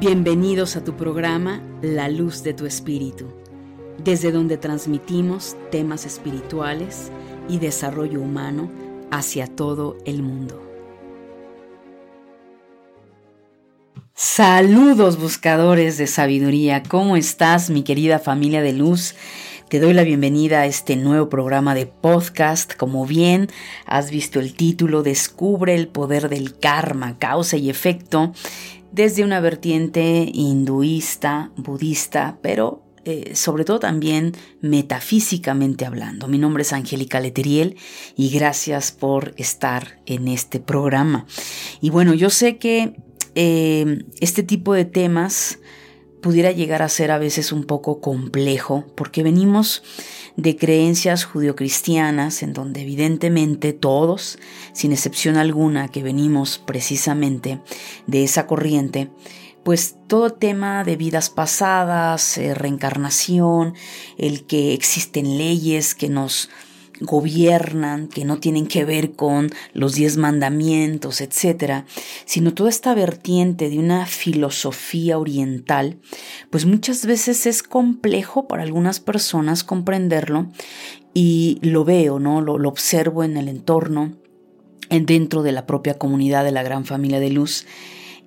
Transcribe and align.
Bienvenidos 0.00 0.76
a 0.76 0.84
tu 0.84 0.94
programa 0.94 1.60
La 1.82 2.08
Luz 2.08 2.44
de 2.44 2.54
tu 2.54 2.66
Espíritu, 2.66 3.26
desde 3.98 4.30
donde 4.30 4.56
transmitimos 4.56 5.56
temas 5.72 6.06
espirituales 6.06 7.10
y 7.48 7.58
desarrollo 7.58 8.20
humano 8.20 8.70
hacia 9.10 9.48
todo 9.48 9.98
el 10.04 10.22
mundo. 10.22 10.62
Saludos 14.14 15.18
buscadores 15.18 15.98
de 15.98 16.06
sabiduría, 16.06 16.84
¿cómo 16.84 17.16
estás 17.16 17.68
mi 17.68 17.82
querida 17.82 18.20
familia 18.20 18.62
de 18.62 18.74
luz? 18.74 19.16
Te 19.68 19.80
doy 19.80 19.94
la 19.94 20.04
bienvenida 20.04 20.60
a 20.60 20.66
este 20.66 20.96
nuevo 20.96 21.28
programa 21.28 21.74
de 21.74 21.86
podcast. 21.86 22.74
Como 22.74 23.04
bien 23.04 23.48
has 23.84 24.10
visto 24.10 24.40
el 24.40 24.54
título, 24.54 25.02
Descubre 25.02 25.74
el 25.74 25.88
poder 25.88 26.30
del 26.30 26.56
karma, 26.58 27.18
causa 27.18 27.58
y 27.58 27.68
efecto 27.68 28.32
desde 28.92 29.24
una 29.24 29.40
vertiente 29.40 30.30
hinduista, 30.32 31.52
budista, 31.56 32.38
pero 32.42 32.82
eh, 33.04 33.34
sobre 33.34 33.64
todo 33.64 33.78
también 33.78 34.32
metafísicamente 34.60 35.86
hablando. 35.86 36.28
Mi 36.28 36.36
nombre 36.36 36.62
es 36.62 36.72
Angélica 36.72 37.20
Leteriel 37.20 37.76
y 38.16 38.28
gracias 38.30 38.92
por 38.92 39.34
estar 39.38 40.00
en 40.04 40.28
este 40.28 40.60
programa. 40.60 41.26
Y 41.80 41.90
bueno, 41.90 42.12
yo 42.12 42.28
sé 42.28 42.58
que 42.58 42.96
eh, 43.34 44.04
este 44.20 44.42
tipo 44.42 44.74
de 44.74 44.84
temas 44.84 45.58
pudiera 46.20 46.52
llegar 46.52 46.82
a 46.82 46.88
ser 46.88 47.10
a 47.10 47.18
veces 47.18 47.52
un 47.52 47.64
poco 47.64 48.00
complejo 48.00 48.84
porque 48.94 49.22
venimos 49.22 49.82
de 50.36 50.56
creencias 50.56 51.24
judio-cristianas 51.24 52.42
en 52.42 52.52
donde 52.52 52.82
evidentemente 52.82 53.72
todos, 53.72 54.38
sin 54.72 54.92
excepción 54.92 55.36
alguna 55.36 55.88
que 55.88 56.02
venimos 56.02 56.58
precisamente 56.58 57.60
de 58.06 58.22
esa 58.22 58.46
corriente, 58.46 59.10
pues 59.64 59.96
todo 60.06 60.30
tema 60.30 60.84
de 60.84 60.96
vidas 60.96 61.28
pasadas, 61.28 62.38
eh, 62.38 62.54
reencarnación, 62.54 63.74
el 64.16 64.46
que 64.46 64.72
existen 64.74 65.38
leyes 65.38 65.94
que 65.94 66.08
nos 66.08 66.48
gobiernan, 67.00 68.08
que 68.08 68.24
no 68.24 68.38
tienen 68.38 68.66
que 68.66 68.84
ver 68.84 69.12
con 69.12 69.50
los 69.72 69.94
diez 69.94 70.16
mandamientos, 70.16 71.20
etcétera, 71.20 71.86
sino 72.24 72.54
toda 72.54 72.70
esta 72.70 72.94
vertiente 72.94 73.70
de 73.70 73.78
una 73.78 74.06
filosofía 74.06 75.18
oriental, 75.18 75.98
pues 76.50 76.66
muchas 76.66 77.06
veces 77.06 77.46
es 77.46 77.62
complejo 77.62 78.48
para 78.48 78.62
algunas 78.62 79.00
personas 79.00 79.64
comprenderlo 79.64 80.48
y 81.14 81.58
lo 81.62 81.84
veo, 81.84 82.18
¿no? 82.18 82.40
Lo, 82.40 82.58
lo 82.58 82.68
observo 82.68 83.24
en 83.24 83.36
el 83.36 83.48
entorno, 83.48 84.14
dentro 84.90 85.42
de 85.42 85.52
la 85.52 85.66
propia 85.66 85.98
comunidad 85.98 86.44
de 86.44 86.52
la 86.52 86.62
gran 86.62 86.84
familia 86.84 87.20
de 87.20 87.30
luz 87.30 87.66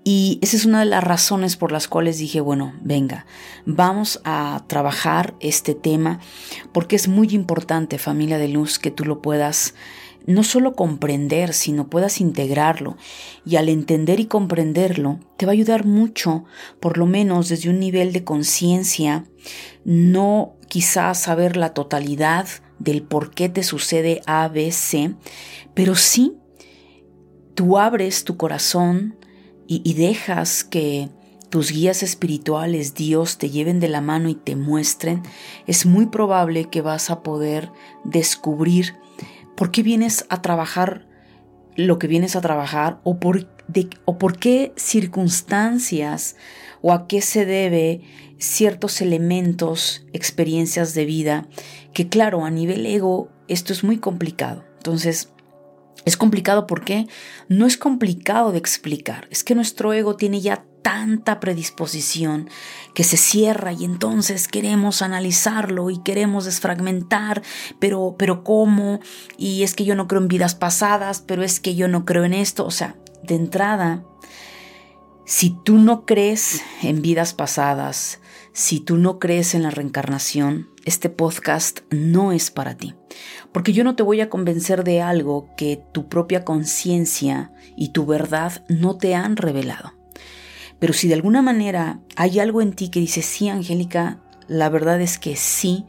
y 0.04 0.40
esa 0.42 0.58
es 0.58 0.66
una 0.66 0.80
de 0.80 0.86
las 0.86 1.04
razones 1.04 1.58
por 1.58 1.72
las 1.72 1.88
cuales 1.88 2.18
dije, 2.18 2.42
bueno, 2.42 2.74
venga, 2.82 3.26
vamos 3.66 4.20
a 4.24 4.64
trabajar 4.68 5.36
este 5.40 5.76
tema 5.76 6.20
porque 6.72 6.96
es 6.96 7.08
muy 7.08 7.30
importante, 7.30 8.00
familia 8.00 8.40
de 8.40 8.48
luz, 8.48 8.80
que 8.80 8.90
tú 8.90 9.06
lo 9.06 9.22
puedas 9.22 9.76
no 10.26 10.44
solo 10.44 10.74
comprender, 10.74 11.54
sino 11.54 11.90
puedas 11.90 12.22
integrarlo. 12.22 12.98
Y 13.46 13.56
al 13.56 13.70
entender 13.70 14.20
y 14.20 14.26
comprenderlo, 14.26 15.20
te 15.38 15.46
va 15.46 15.52
a 15.52 15.54
ayudar 15.54 15.86
mucho, 15.86 16.46
por 16.80 16.98
lo 16.98 17.06
menos 17.06 17.50
desde 17.50 17.70
un 17.70 17.80
nivel 17.80 18.14
de 18.14 18.24
conciencia, 18.24 19.26
no 19.84 20.56
quizás 20.68 21.20
saber 21.20 21.58
la 21.58 21.74
totalidad 21.74 22.48
del 22.80 23.04
por 23.04 23.32
qué 23.32 23.50
te 23.50 23.64
sucede 23.64 24.22
A, 24.26 24.48
B, 24.48 24.72
C, 24.72 25.14
pero 25.74 25.96
sí 25.96 26.38
tú 27.56 27.78
abres 27.78 28.24
tu 28.24 28.38
corazón, 28.38 29.16
y, 29.72 29.94
dejas 29.94 30.66
que 30.66 31.08
tus 31.50 31.72
guías 31.72 32.04
espirituales, 32.04 32.94
Dios, 32.94 33.38
te 33.38 33.50
lleven 33.50 33.80
de 33.80 33.88
la 33.88 34.02
mano 34.02 34.28
y 34.28 34.36
te 34.36 34.58
muestren, 34.58 35.24
es 35.66 35.86
muy 35.86 36.08
probable 36.08 36.66
que 36.66 36.82
vas 36.82 37.10
a 37.10 37.24
poder 37.24 37.72
descubrir 38.04 38.96
por 39.56 39.72
qué 39.72 39.82
vienes 39.82 40.26
a 40.30 40.42
trabajar 40.42 41.08
lo 41.78 42.00
que 42.00 42.08
vienes 42.08 42.36
a 42.36 42.42
trabajar 42.42 43.00
o 43.04 43.18
por, 43.20 43.48
o 44.04 44.18
por 44.18 44.38
qué 44.38 44.74
circunstancias 44.76 46.36
o 46.82 46.92
a 46.92 47.08
qué 47.08 47.22
se 47.22 47.46
debe 47.46 48.02
ciertos 48.40 49.02
elementos, 49.02 50.06
experiencias 50.12 50.94
de 50.94 51.06
vida, 51.06 51.48
que 51.94 52.10
claro, 52.10 52.44
a 52.44 52.52
nivel 52.52 52.86
ego 52.86 53.30
esto 53.48 53.72
es 53.72 53.84
muy 53.84 53.98
complicado. 54.00 54.66
Entonces, 54.78 55.30
es 56.06 56.18
complicado 56.18 56.68
porque 56.68 57.08
no 57.48 57.66
es 57.66 57.78
complicado 57.78 58.52
de 58.52 58.58
explicar, 58.58 59.28
es 59.30 59.44
que 59.44 59.56
nuestro 59.56 59.94
ego 59.94 60.16
tiene 60.16 60.42
ya 60.42 60.66
tanta 60.82 61.40
predisposición 61.40 62.50
que 62.96 63.04
se 63.04 63.18
cierra 63.18 63.72
y 63.72 63.86
entonces 63.86 64.48
queremos 64.48 65.02
analizarlo 65.02 65.90
y 65.90 66.02
queremos 66.02 66.46
desfragmentar, 66.46 67.44
pero 67.80 68.16
pero 68.18 68.44
cómo 68.44 69.00
y 69.38 69.64
es 69.64 69.76
que 69.76 69.86
yo 69.86 69.96
no 69.96 70.08
creo 70.08 70.22
en 70.22 70.28
vidas 70.28 70.56
pasadas, 70.56 71.24
pero 71.26 71.44
es 71.44 71.60
que 71.60 71.76
yo 71.76 71.88
no 71.88 72.06
creo 72.06 72.24
en 72.26 72.34
esto, 72.34 72.66
o 72.66 72.72
sea, 72.72 72.96
de 73.24 73.36
entrada 73.36 74.04
si 75.32 75.52
tú 75.52 75.78
no 75.78 76.06
crees 76.06 76.62
en 76.82 77.02
vidas 77.02 77.34
pasadas, 77.34 78.20
si 78.54 78.80
tú 78.80 78.98
no 78.98 79.18
crees 79.20 79.56
en 79.56 79.64
la 79.64 79.72
reencarnación, 79.72 80.70
este 80.84 81.10
podcast 81.10 81.82
no 81.90 82.32
es 82.32 82.52
para 82.52 82.76
ti. 82.76 82.96
Porque 83.52 83.72
yo 83.72 83.84
no 83.84 83.96
te 83.96 84.04
voy 84.04 84.22
a 84.22 84.30
convencer 84.30 84.84
de 84.84 85.02
algo 85.02 85.50
que 85.56 85.82
tu 85.92 86.10
propia 86.10 86.44
conciencia 86.44 87.54
y 87.78 87.90
tu 87.90 88.06
verdad 88.06 88.66
no 88.68 88.98
te 88.98 89.16
han 89.16 89.38
revelado. 89.38 89.94
Pero 90.80 90.94
si 90.94 91.08
de 91.08 91.14
alguna 91.14 91.42
manera 91.42 92.02
hay 92.16 92.40
algo 92.40 92.62
en 92.62 92.74
ti 92.74 92.90
que 92.90 93.00
dice, 93.00 93.22
sí, 93.22 93.48
Angélica, 93.50 94.20
la 94.48 94.68
verdad 94.70 95.00
es 95.00 95.18
que 95.18 95.36
sí, 95.36 95.86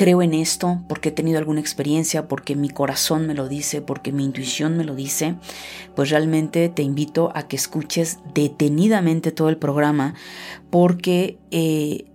creo 0.00 0.22
en 0.22 0.32
esto 0.32 0.80
porque 0.88 1.10
he 1.10 1.12
tenido 1.12 1.36
alguna 1.36 1.60
experiencia, 1.60 2.26
porque 2.26 2.56
mi 2.56 2.70
corazón 2.70 3.26
me 3.26 3.34
lo 3.34 3.48
dice, 3.48 3.82
porque 3.82 4.12
mi 4.12 4.24
intuición 4.24 4.78
me 4.78 4.84
lo 4.84 4.94
dice, 4.94 5.34
pues 5.94 6.08
realmente 6.08 6.70
te 6.70 6.82
invito 6.82 7.30
a 7.34 7.48
que 7.48 7.56
escuches 7.56 8.18
detenidamente 8.32 9.30
todo 9.30 9.50
el 9.50 9.58
programa 9.58 10.14
porque 10.70 11.38
eh, 11.50 12.06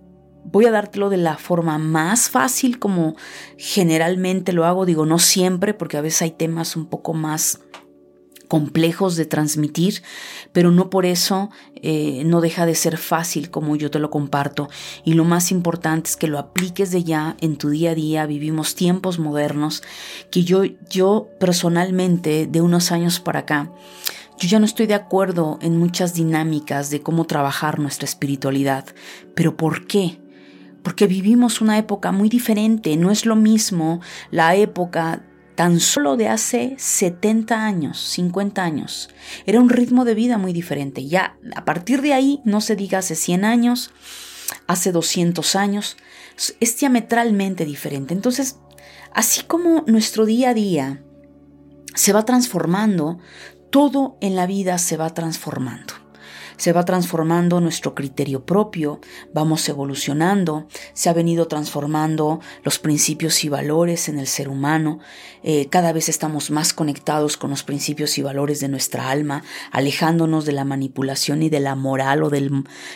voy 0.42 0.66
a 0.66 0.72
dártelo 0.72 1.10
de 1.10 1.18
la 1.18 1.36
forma 1.36 1.78
más 1.78 2.28
fácil 2.28 2.80
como 2.80 3.14
generalmente 3.56 4.52
lo 4.52 4.64
hago, 4.64 4.84
digo 4.84 5.06
no 5.06 5.20
siempre 5.20 5.72
porque 5.72 5.96
a 5.96 6.00
veces 6.00 6.22
hay 6.22 6.32
temas 6.32 6.74
un 6.74 6.86
poco 6.86 7.14
más 7.14 7.60
complejos 8.48 9.16
de 9.16 9.26
transmitir, 9.26 10.02
pero 10.52 10.70
no 10.70 10.90
por 10.90 11.06
eso 11.06 11.50
eh, 11.74 12.22
no 12.24 12.40
deja 12.40 12.66
de 12.66 12.74
ser 12.74 12.96
fácil 12.96 13.50
como 13.50 13.76
yo 13.76 13.90
te 13.90 13.98
lo 13.98 14.10
comparto. 14.10 14.68
Y 15.04 15.14
lo 15.14 15.24
más 15.24 15.50
importante 15.50 16.10
es 16.10 16.16
que 16.16 16.28
lo 16.28 16.38
apliques 16.38 16.90
de 16.90 17.04
ya 17.04 17.36
en 17.40 17.56
tu 17.56 17.70
día 17.70 17.90
a 17.90 17.94
día. 17.94 18.26
Vivimos 18.26 18.74
tiempos 18.74 19.18
modernos 19.18 19.82
que 20.30 20.44
yo, 20.44 20.64
yo 20.90 21.28
personalmente 21.38 22.46
de 22.46 22.60
unos 22.60 22.92
años 22.92 23.20
para 23.20 23.40
acá, 23.40 23.72
yo 24.38 24.48
ya 24.48 24.58
no 24.58 24.66
estoy 24.66 24.86
de 24.86 24.94
acuerdo 24.94 25.58
en 25.62 25.78
muchas 25.78 26.12
dinámicas 26.12 26.90
de 26.90 27.00
cómo 27.00 27.24
trabajar 27.24 27.78
nuestra 27.78 28.04
espiritualidad. 28.04 28.84
¿Pero 29.34 29.56
por 29.56 29.86
qué? 29.86 30.20
Porque 30.82 31.06
vivimos 31.06 31.60
una 31.60 31.78
época 31.78 32.12
muy 32.12 32.28
diferente. 32.28 32.96
No 32.96 33.10
es 33.10 33.24
lo 33.24 33.34
mismo 33.34 34.00
la 34.30 34.54
época 34.54 35.24
tan 35.56 35.80
solo 35.80 36.16
de 36.16 36.28
hace 36.28 36.76
70 36.78 37.64
años, 37.64 37.98
50 37.98 38.62
años. 38.62 39.08
Era 39.46 39.60
un 39.60 39.68
ritmo 39.68 40.04
de 40.04 40.14
vida 40.14 40.38
muy 40.38 40.52
diferente. 40.52 41.06
Ya 41.06 41.36
a 41.56 41.64
partir 41.64 42.02
de 42.02 42.12
ahí, 42.12 42.40
no 42.44 42.60
se 42.60 42.76
diga 42.76 42.98
hace 42.98 43.16
100 43.16 43.44
años, 43.44 43.90
hace 44.68 44.92
200 44.92 45.56
años, 45.56 45.96
es 46.60 46.78
diametralmente 46.78 47.64
diferente. 47.64 48.14
Entonces, 48.14 48.58
así 49.12 49.42
como 49.42 49.82
nuestro 49.86 50.26
día 50.26 50.50
a 50.50 50.54
día 50.54 51.02
se 51.94 52.12
va 52.12 52.24
transformando, 52.24 53.18
todo 53.70 54.18
en 54.20 54.36
la 54.36 54.46
vida 54.46 54.78
se 54.78 54.96
va 54.96 55.12
transformando 55.12 56.05
se 56.56 56.72
va 56.72 56.84
transformando 56.84 57.60
nuestro 57.60 57.94
criterio 57.94 58.44
propio, 58.44 59.00
vamos 59.32 59.68
evolucionando, 59.68 60.66
se 60.92 61.08
ha 61.08 61.12
venido 61.12 61.48
transformando 61.48 62.40
los 62.62 62.78
principios 62.78 63.44
y 63.44 63.48
valores 63.48 64.08
en 64.08 64.18
el 64.18 64.26
ser 64.26 64.48
humano, 64.48 64.98
eh, 65.42 65.68
cada 65.68 65.92
vez 65.92 66.08
estamos 66.08 66.50
más 66.50 66.72
conectados 66.72 67.36
con 67.36 67.50
los 67.50 67.62
principios 67.62 68.18
y 68.18 68.22
valores 68.22 68.60
de 68.60 68.68
nuestra 68.68 69.10
alma, 69.10 69.42
alejándonos 69.70 70.44
de 70.44 70.52
la 70.52 70.64
manipulación 70.64 71.42
y 71.42 71.48
de 71.48 71.60
la 71.60 71.74
moral 71.74 72.22
o 72.22 72.30
de 72.30 72.50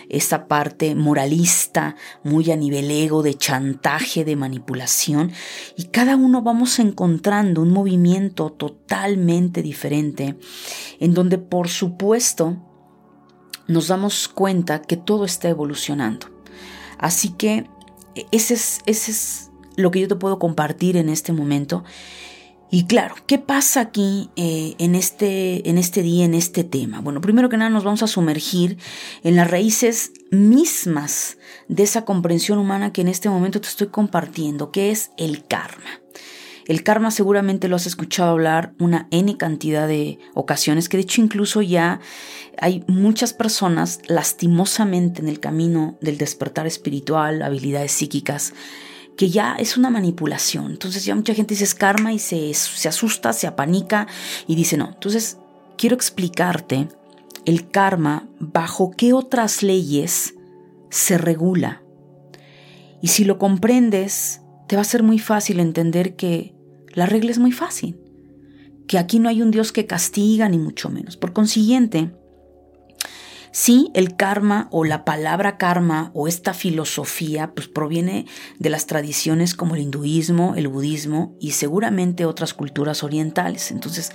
esa 0.08 0.46
parte 0.46 0.94
moralista 0.94 1.96
muy 2.22 2.50
a 2.50 2.56
nivel 2.56 2.90
ego, 2.90 3.22
de 3.22 3.34
chantaje, 3.34 4.24
de 4.24 4.36
manipulación, 4.36 5.32
y 5.76 5.84
cada 5.84 6.16
uno 6.16 6.42
vamos 6.42 6.78
encontrando 6.78 7.62
un 7.62 7.70
movimiento 7.70 8.50
totalmente 8.50 9.62
diferente, 9.62 10.36
en 10.98 11.14
donde 11.14 11.38
por 11.38 11.68
supuesto 11.68 12.69
nos 13.70 13.86
damos 13.86 14.28
cuenta 14.28 14.82
que 14.82 14.96
todo 14.96 15.24
está 15.24 15.48
evolucionando. 15.48 16.26
Así 16.98 17.30
que 17.30 17.70
ese 18.32 18.54
es, 18.54 18.80
ese 18.84 19.10
es 19.12 19.50
lo 19.76 19.90
que 19.90 20.00
yo 20.00 20.08
te 20.08 20.16
puedo 20.16 20.38
compartir 20.38 20.96
en 20.96 21.08
este 21.08 21.32
momento. 21.32 21.84
Y 22.72 22.86
claro, 22.86 23.14
¿qué 23.26 23.38
pasa 23.38 23.80
aquí 23.80 24.30
eh, 24.36 24.74
en, 24.78 24.94
este, 24.94 25.68
en 25.68 25.78
este 25.78 26.02
día, 26.02 26.24
en 26.24 26.34
este 26.34 26.64
tema? 26.64 27.00
Bueno, 27.00 27.20
primero 27.20 27.48
que 27.48 27.56
nada 27.56 27.70
nos 27.70 27.84
vamos 27.84 28.02
a 28.02 28.08
sumergir 28.08 28.76
en 29.22 29.36
las 29.36 29.50
raíces 29.50 30.12
mismas 30.30 31.38
de 31.68 31.84
esa 31.84 32.04
comprensión 32.04 32.58
humana 32.58 32.92
que 32.92 33.00
en 33.00 33.08
este 33.08 33.28
momento 33.28 33.60
te 33.60 33.68
estoy 33.68 33.88
compartiendo, 33.88 34.72
que 34.72 34.90
es 34.90 35.10
el 35.16 35.46
karma. 35.46 36.00
El 36.66 36.82
karma 36.82 37.10
seguramente 37.10 37.68
lo 37.68 37.76
has 37.76 37.86
escuchado 37.86 38.30
hablar 38.30 38.74
una 38.78 39.08
N 39.10 39.36
cantidad 39.36 39.88
de 39.88 40.18
ocasiones, 40.34 40.88
que 40.88 40.96
de 40.96 41.02
hecho 41.02 41.20
incluso 41.20 41.62
ya 41.62 42.00
hay 42.58 42.84
muchas 42.86 43.32
personas 43.32 44.00
lastimosamente 44.06 45.20
en 45.20 45.28
el 45.28 45.40
camino 45.40 45.96
del 46.00 46.18
despertar 46.18 46.66
espiritual, 46.66 47.42
habilidades 47.42 47.92
psíquicas, 47.92 48.52
que 49.16 49.30
ya 49.30 49.54
es 49.58 49.76
una 49.76 49.90
manipulación. 49.90 50.70
Entonces 50.72 51.04
ya 51.04 51.14
mucha 51.14 51.34
gente 51.34 51.54
dice 51.54 51.76
karma 51.76 52.12
y 52.12 52.18
se, 52.18 52.52
se 52.54 52.88
asusta, 52.88 53.32
se 53.32 53.46
apanica 53.46 54.06
y 54.46 54.54
dice 54.54 54.76
no. 54.76 54.88
Entonces 54.88 55.38
quiero 55.76 55.96
explicarte 55.96 56.88
el 57.46 57.70
karma 57.70 58.28
bajo 58.38 58.90
qué 58.90 59.12
otras 59.12 59.62
leyes 59.62 60.34
se 60.90 61.18
regula. 61.18 61.82
Y 63.02 63.08
si 63.08 63.24
lo 63.24 63.38
comprendes, 63.38 64.39
te 64.70 64.76
va 64.76 64.82
a 64.82 64.84
ser 64.84 65.02
muy 65.02 65.18
fácil 65.18 65.58
entender 65.58 66.14
que 66.14 66.54
la 66.94 67.04
regla 67.04 67.32
es 67.32 67.40
muy 67.40 67.50
fácil, 67.50 67.98
que 68.86 68.98
aquí 68.98 69.18
no 69.18 69.28
hay 69.28 69.42
un 69.42 69.50
Dios 69.50 69.72
que 69.72 69.86
castiga 69.86 70.48
ni 70.48 70.58
mucho 70.58 70.90
menos. 70.90 71.16
Por 71.16 71.32
consiguiente, 71.32 72.12
Sí, 73.50 73.90
el 73.94 74.14
karma 74.14 74.68
o 74.70 74.84
la 74.84 75.04
palabra 75.04 75.58
karma 75.58 76.12
o 76.14 76.28
esta 76.28 76.54
filosofía 76.54 77.52
pues 77.52 77.66
proviene 77.66 78.26
de 78.60 78.70
las 78.70 78.86
tradiciones 78.86 79.56
como 79.56 79.74
el 79.74 79.80
hinduismo, 79.80 80.54
el 80.54 80.68
budismo 80.68 81.34
y 81.40 81.50
seguramente 81.50 82.24
otras 82.24 82.54
culturas 82.54 83.02
orientales. 83.02 83.72
Entonces, 83.72 84.12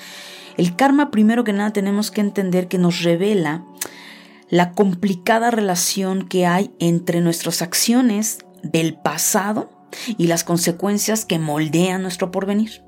el 0.56 0.78
karma 0.78 1.12
primero 1.12 1.44
que 1.44 1.52
nada 1.52 1.74
tenemos 1.74 2.12
que 2.12 2.22
entender 2.22 2.70
que 2.70 2.78
nos 2.78 3.04
revela 3.04 3.66
la 4.50 4.72
complicada 4.72 5.52
relación 5.52 6.30
que 6.30 6.46
hay 6.46 6.74
entre 6.80 7.20
nuestras 7.20 7.62
acciones 7.62 8.38
del 8.64 8.96
pasado 8.96 9.75
y 10.18 10.28
las 10.28 10.44
consecuencias 10.44 11.26
que 11.26 11.40
moldean 11.40 12.02
nuestro 12.02 12.32
porvenir, 12.32 12.84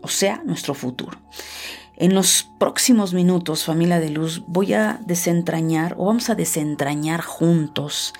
o 0.00 0.08
sea, 0.08 0.42
nuestro 0.44 0.74
futuro. 0.74 1.18
En 1.96 2.14
los 2.14 2.48
próximos 2.58 3.14
minutos, 3.14 3.64
familia 3.64 4.00
de 4.00 4.10
luz, 4.10 4.42
voy 4.46 4.72
a 4.72 5.00
desentrañar 5.06 5.94
o 5.98 6.06
vamos 6.06 6.30
a 6.30 6.34
desentrañar 6.34 7.20
juntos 7.20 8.14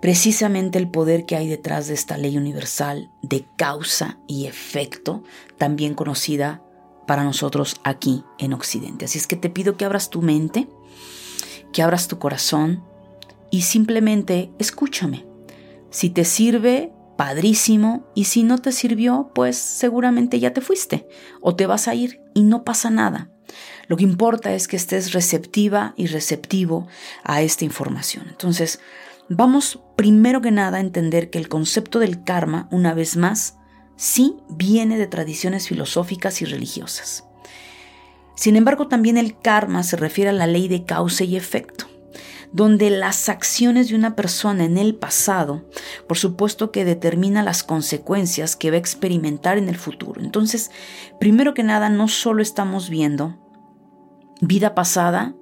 precisamente 0.00 0.78
el 0.78 0.88
poder 0.88 1.24
que 1.24 1.36
hay 1.36 1.48
detrás 1.48 1.88
de 1.88 1.94
esta 1.94 2.16
ley 2.16 2.36
universal 2.36 3.10
de 3.22 3.46
causa 3.56 4.18
y 4.26 4.46
efecto, 4.46 5.22
también 5.56 5.94
conocida 5.94 6.62
para 7.06 7.24
nosotros 7.24 7.76
aquí 7.84 8.24
en 8.38 8.52
Occidente. 8.52 9.06
Así 9.06 9.18
es 9.18 9.26
que 9.26 9.36
te 9.36 9.50
pido 9.50 9.76
que 9.76 9.84
abras 9.84 10.10
tu 10.10 10.22
mente, 10.22 10.68
que 11.72 11.82
abras 11.82 12.08
tu 12.08 12.18
corazón 12.18 12.84
y 13.50 13.62
simplemente 13.62 14.52
escúchame. 14.58 15.24
Si 15.90 16.10
te 16.10 16.24
sirve, 16.24 16.92
padrísimo, 17.18 18.06
y 18.14 18.26
si 18.26 18.44
no 18.44 18.58
te 18.58 18.70
sirvió, 18.70 19.32
pues 19.34 19.56
seguramente 19.56 20.38
ya 20.38 20.52
te 20.52 20.60
fuiste 20.60 21.08
o 21.40 21.56
te 21.56 21.66
vas 21.66 21.88
a 21.88 21.94
ir 21.96 22.22
y 22.32 22.44
no 22.44 22.62
pasa 22.62 22.90
nada. 22.90 23.28
Lo 23.88 23.96
que 23.96 24.04
importa 24.04 24.54
es 24.54 24.68
que 24.68 24.76
estés 24.76 25.12
receptiva 25.12 25.94
y 25.96 26.06
receptivo 26.06 26.86
a 27.24 27.42
esta 27.42 27.64
información. 27.64 28.26
Entonces, 28.28 28.78
vamos 29.28 29.80
primero 29.96 30.40
que 30.40 30.52
nada 30.52 30.78
a 30.78 30.80
entender 30.80 31.28
que 31.28 31.38
el 31.38 31.48
concepto 31.48 31.98
del 31.98 32.22
karma, 32.22 32.68
una 32.70 32.94
vez 32.94 33.16
más, 33.16 33.56
sí 33.96 34.36
viene 34.48 34.96
de 34.96 35.08
tradiciones 35.08 35.66
filosóficas 35.66 36.40
y 36.40 36.44
religiosas. 36.44 37.24
Sin 38.36 38.54
embargo, 38.54 38.86
también 38.86 39.18
el 39.18 39.36
karma 39.40 39.82
se 39.82 39.96
refiere 39.96 40.30
a 40.30 40.34
la 40.34 40.46
ley 40.46 40.68
de 40.68 40.84
causa 40.84 41.24
y 41.24 41.34
efecto 41.34 41.88
donde 42.52 42.90
las 42.90 43.28
acciones 43.28 43.88
de 43.88 43.94
una 43.94 44.16
persona 44.16 44.64
en 44.64 44.78
el 44.78 44.94
pasado, 44.94 45.68
por 46.06 46.18
supuesto 46.18 46.70
que 46.70 46.84
determina 46.84 47.42
las 47.42 47.62
consecuencias 47.62 48.56
que 48.56 48.70
va 48.70 48.76
a 48.76 48.80
experimentar 48.80 49.58
en 49.58 49.68
el 49.68 49.76
futuro. 49.76 50.20
Entonces, 50.20 50.70
primero 51.20 51.54
que 51.54 51.62
nada, 51.62 51.88
no 51.88 52.08
solo 52.08 52.42
estamos 52.42 52.88
viendo 52.88 53.36
vida 54.40 54.74
pasada 54.74 55.34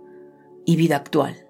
y 0.65 0.77
vida 0.77 0.97
actual. 0.97 1.47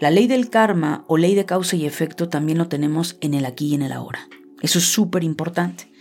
La 0.00 0.10
ley 0.10 0.26
del 0.26 0.50
karma 0.50 1.04
o 1.06 1.16
ley 1.16 1.34
de 1.34 1.44
causa 1.44 1.76
y 1.76 1.86
efecto 1.86 2.28
también 2.28 2.58
lo 2.58 2.68
tenemos 2.68 3.18
en 3.20 3.34
el 3.34 3.44
aquí 3.44 3.68
y 3.68 3.74
en 3.74 3.82
el 3.82 3.92
ahora. 3.92 4.28
Eso 4.60 4.78
es 4.78 4.86
súper 4.86 5.22
importante. 5.22 5.92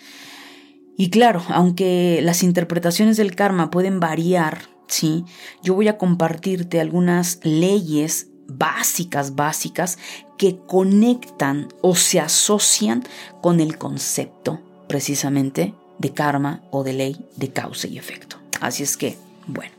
Y 0.97 1.09
claro, 1.09 1.43
aunque 1.49 2.19
las 2.23 2.43
interpretaciones 2.43 3.17
del 3.17 3.35
karma 3.35 3.71
pueden 3.71 3.99
variar 3.99 4.59
¿sí? 4.91 5.25
Yo 5.63 5.73
voy 5.73 5.87
a 5.87 5.97
compartirte 5.97 6.79
algunas 6.79 7.39
leyes 7.43 8.27
básicas, 8.47 9.35
básicas, 9.35 9.97
que 10.37 10.59
conectan 10.67 11.69
o 11.81 11.95
se 11.95 12.19
asocian 12.19 13.03
con 13.41 13.59
el 13.59 13.77
concepto 13.77 14.59
precisamente 14.87 15.73
de 15.99 16.13
karma 16.13 16.61
o 16.71 16.83
de 16.83 16.93
ley 16.93 17.25
de 17.37 17.51
causa 17.51 17.87
y 17.87 17.97
efecto. 17.97 18.37
Así 18.59 18.83
es 18.83 18.97
que, 18.97 19.17
bueno, 19.47 19.71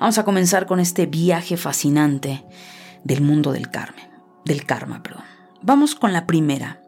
vamos 0.00 0.16
a 0.18 0.24
comenzar 0.24 0.66
con 0.66 0.80
este 0.80 1.06
viaje 1.06 1.56
fascinante 1.56 2.44
del 3.04 3.20
mundo 3.20 3.52
del 3.52 3.70
karma, 3.70 4.08
del 4.44 4.64
karma, 4.64 5.02
perdón. 5.02 5.24
Vamos 5.60 5.94
con 5.94 6.12
la 6.12 6.26
primera. 6.26 6.80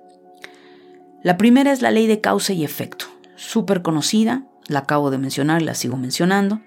La 1.23 1.37
primera 1.37 1.73
es 1.73 1.83
la 1.83 1.91
ley 1.91 2.07
de 2.07 2.21
causa 2.21 2.53
y 2.53 2.65
efecto, 2.65 3.07
súper 3.37 3.83
conocida, 3.83 4.45
la 4.69 4.81
acabo 4.81 5.11
de 5.11 5.19
mencionar 5.19 5.61
y 5.61 5.65
la 5.65 5.75
sigo 5.75 5.97
mencionando. 5.97 6.61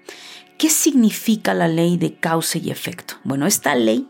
¿Qué 0.62 0.70
significa 0.70 1.54
la 1.54 1.66
ley 1.66 1.96
de 1.96 2.14
causa 2.14 2.56
y 2.56 2.70
efecto? 2.70 3.16
Bueno, 3.24 3.48
esta 3.48 3.74
ley, 3.74 4.08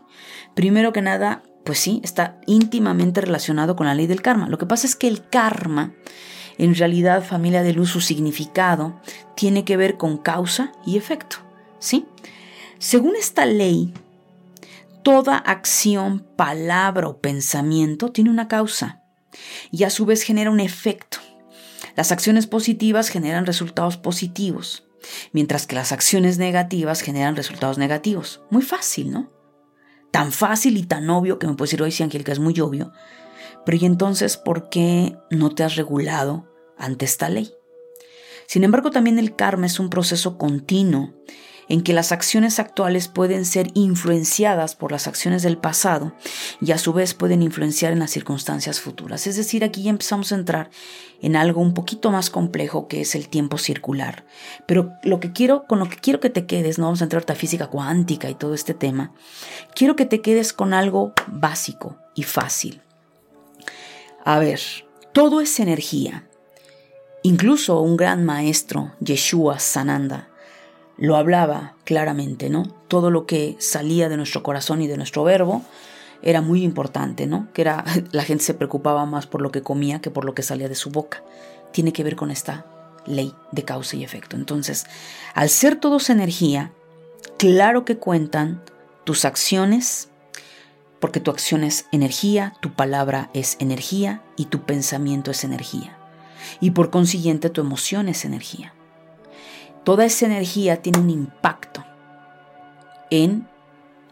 primero 0.53 0.93
que 0.93 1.01
nada, 1.01 1.41
pues 1.65 1.79
sí, 1.79 1.99
está 2.03 2.39
íntimamente 2.45 3.21
relacionado 3.21 3.75
con 3.75 3.87
la 3.87 3.95
ley 3.95 4.05
del 4.05 4.21
karma. 4.21 4.47
Lo 4.47 4.59
que 4.59 4.67
pasa 4.67 4.85
es 4.85 4.95
que 4.95 5.07
el 5.07 5.27
karma, 5.27 5.95
en 6.59 6.75
realidad, 6.75 7.25
familia 7.25 7.63
de 7.63 7.73
luz, 7.73 7.89
su 7.89 8.01
significado 8.01 9.01
tiene 9.35 9.65
que 9.65 9.77
ver 9.77 9.97
con 9.97 10.19
causa 10.19 10.71
y 10.85 10.95
efecto, 10.95 11.37
¿sí? 11.79 12.05
Según 12.77 13.15
esta 13.15 13.47
ley, 13.47 13.91
toda 15.01 15.37
acción, 15.37 16.23
palabra 16.35 17.07
o 17.07 17.17
pensamiento 17.17 18.11
tiene 18.11 18.29
una 18.29 18.47
causa 18.47 19.01
y 19.71 19.85
a 19.85 19.89
su 19.89 20.05
vez 20.05 20.21
genera 20.21 20.51
un 20.51 20.59
efecto. 20.59 21.17
Las 21.95 22.11
acciones 22.11 22.45
positivas 22.45 23.09
generan 23.09 23.47
resultados 23.47 23.97
positivos 23.97 24.83
mientras 25.31 25.67
que 25.67 25.75
las 25.75 25.91
acciones 25.91 26.37
negativas 26.37 27.01
generan 27.01 27.35
resultados 27.35 27.77
negativos. 27.77 28.41
Muy 28.49 28.61
fácil, 28.61 29.11
¿no? 29.11 29.31
Tan 30.11 30.31
fácil 30.31 30.77
y 30.77 30.83
tan 30.83 31.09
obvio 31.09 31.39
que 31.39 31.47
me 31.47 31.55
puedes 31.55 31.71
decir, 31.71 31.81
hoy 31.81 31.91
sí, 31.91 32.03
Angélica, 32.03 32.31
es 32.31 32.39
muy 32.39 32.59
obvio. 32.59 32.91
Pero 33.65 33.77
¿y 33.77 33.85
entonces 33.85 34.37
por 34.37 34.69
qué 34.69 35.17
no 35.31 35.53
te 35.55 35.63
has 35.63 35.75
regulado 35.75 36.47
ante 36.77 37.05
esta 37.05 37.29
ley? 37.29 37.53
Sin 38.45 38.63
embargo, 38.63 38.91
también 38.91 39.19
el 39.19 39.35
karma 39.35 39.65
es 39.65 39.79
un 39.79 39.89
proceso 39.89 40.37
continuo 40.37 41.13
en 41.69 41.81
que 41.81 41.93
las 41.93 42.11
acciones 42.11 42.59
actuales 42.59 43.07
pueden 43.07 43.45
ser 43.45 43.67
influenciadas 43.73 44.75
por 44.75 44.91
las 44.91 45.07
acciones 45.07 45.43
del 45.43 45.57
pasado 45.57 46.13
y 46.61 46.71
a 46.71 46.77
su 46.77 46.93
vez 46.93 47.13
pueden 47.13 47.41
influenciar 47.41 47.93
en 47.93 47.99
las 47.99 48.11
circunstancias 48.11 48.79
futuras. 48.79 49.27
Es 49.27 49.35
decir, 49.35 49.63
aquí 49.63 49.83
ya 49.83 49.89
empezamos 49.89 50.31
a 50.31 50.35
entrar 50.35 50.69
en 51.21 51.35
algo 51.35 51.61
un 51.61 51.73
poquito 51.73 52.11
más 52.11 52.29
complejo 52.29 52.87
que 52.87 53.01
es 53.01 53.15
el 53.15 53.29
tiempo 53.29 53.57
circular. 53.57 54.25
Pero 54.65 54.93
lo 55.03 55.19
que 55.19 55.31
quiero, 55.31 55.65
con 55.67 55.79
lo 55.79 55.89
que 55.89 55.97
quiero 55.97 56.19
que 56.19 56.29
te 56.29 56.45
quedes, 56.45 56.77
no 56.77 56.85
vamos 56.85 57.01
a 57.01 57.05
entrar 57.05 57.23
a 57.27 57.35
física 57.35 57.67
cuántica 57.67 58.29
y 58.29 58.35
todo 58.35 58.53
este 58.53 58.73
tema, 58.73 59.13
quiero 59.73 59.95
que 59.95 60.05
te 60.05 60.21
quedes 60.21 60.53
con 60.53 60.73
algo 60.73 61.13
básico 61.27 61.97
y 62.15 62.23
fácil. 62.23 62.81
A 64.25 64.39
ver, 64.39 64.59
todo 65.13 65.41
es 65.41 65.59
energía. 65.59 66.27
Incluso 67.23 67.79
un 67.79 67.95
gran 67.95 68.25
maestro, 68.25 68.91
Yeshua 68.99 69.59
Sananda, 69.59 70.29
lo 71.03 71.17
hablaba 71.17 71.75
claramente, 71.83 72.49
¿no? 72.49 72.63
Todo 72.87 73.11
lo 73.11 73.25
que 73.25 73.57
salía 73.59 74.07
de 74.07 74.15
nuestro 74.15 74.41
corazón 74.41 74.81
y 74.81 74.87
de 74.87 74.95
nuestro 74.95 75.25
verbo 75.25 75.61
era 76.21 76.39
muy 76.39 76.63
importante, 76.63 77.27
¿no? 77.27 77.49
Que 77.51 77.65
la 78.11 78.23
gente 78.23 78.45
se 78.45 78.53
preocupaba 78.53 79.05
más 79.05 79.27
por 79.27 79.41
lo 79.41 79.51
que 79.51 79.61
comía 79.61 79.99
que 79.99 80.11
por 80.11 80.23
lo 80.23 80.33
que 80.33 80.43
salía 80.43 80.69
de 80.69 80.75
su 80.75 80.91
boca. 80.91 81.21
Tiene 81.73 81.91
que 81.91 82.05
ver 82.05 82.15
con 82.15 82.31
esta 82.31 82.65
ley 83.05 83.35
de 83.51 83.63
causa 83.63 83.97
y 83.97 84.05
efecto. 84.05 84.37
Entonces, 84.37 84.85
al 85.33 85.49
ser 85.49 85.75
todos 85.75 86.09
energía, 86.09 86.71
claro 87.37 87.83
que 87.83 87.97
cuentan 87.97 88.63
tus 89.03 89.25
acciones, 89.25 90.07
porque 91.01 91.19
tu 91.19 91.31
acción 91.31 91.65
es 91.65 91.85
energía, 91.91 92.53
tu 92.61 92.75
palabra 92.75 93.29
es 93.33 93.57
energía 93.59 94.21
y 94.37 94.45
tu 94.45 94.61
pensamiento 94.61 95.31
es 95.31 95.43
energía. 95.43 95.97
Y 96.61 96.71
por 96.71 96.91
consiguiente 96.91 97.49
tu 97.49 97.59
emoción 97.59 98.07
es 98.07 98.23
energía 98.23 98.73
toda 99.83 100.05
esa 100.05 100.25
energía 100.25 100.81
tiene 100.81 100.99
un 100.99 101.09
impacto 101.09 101.83
en 103.09 103.47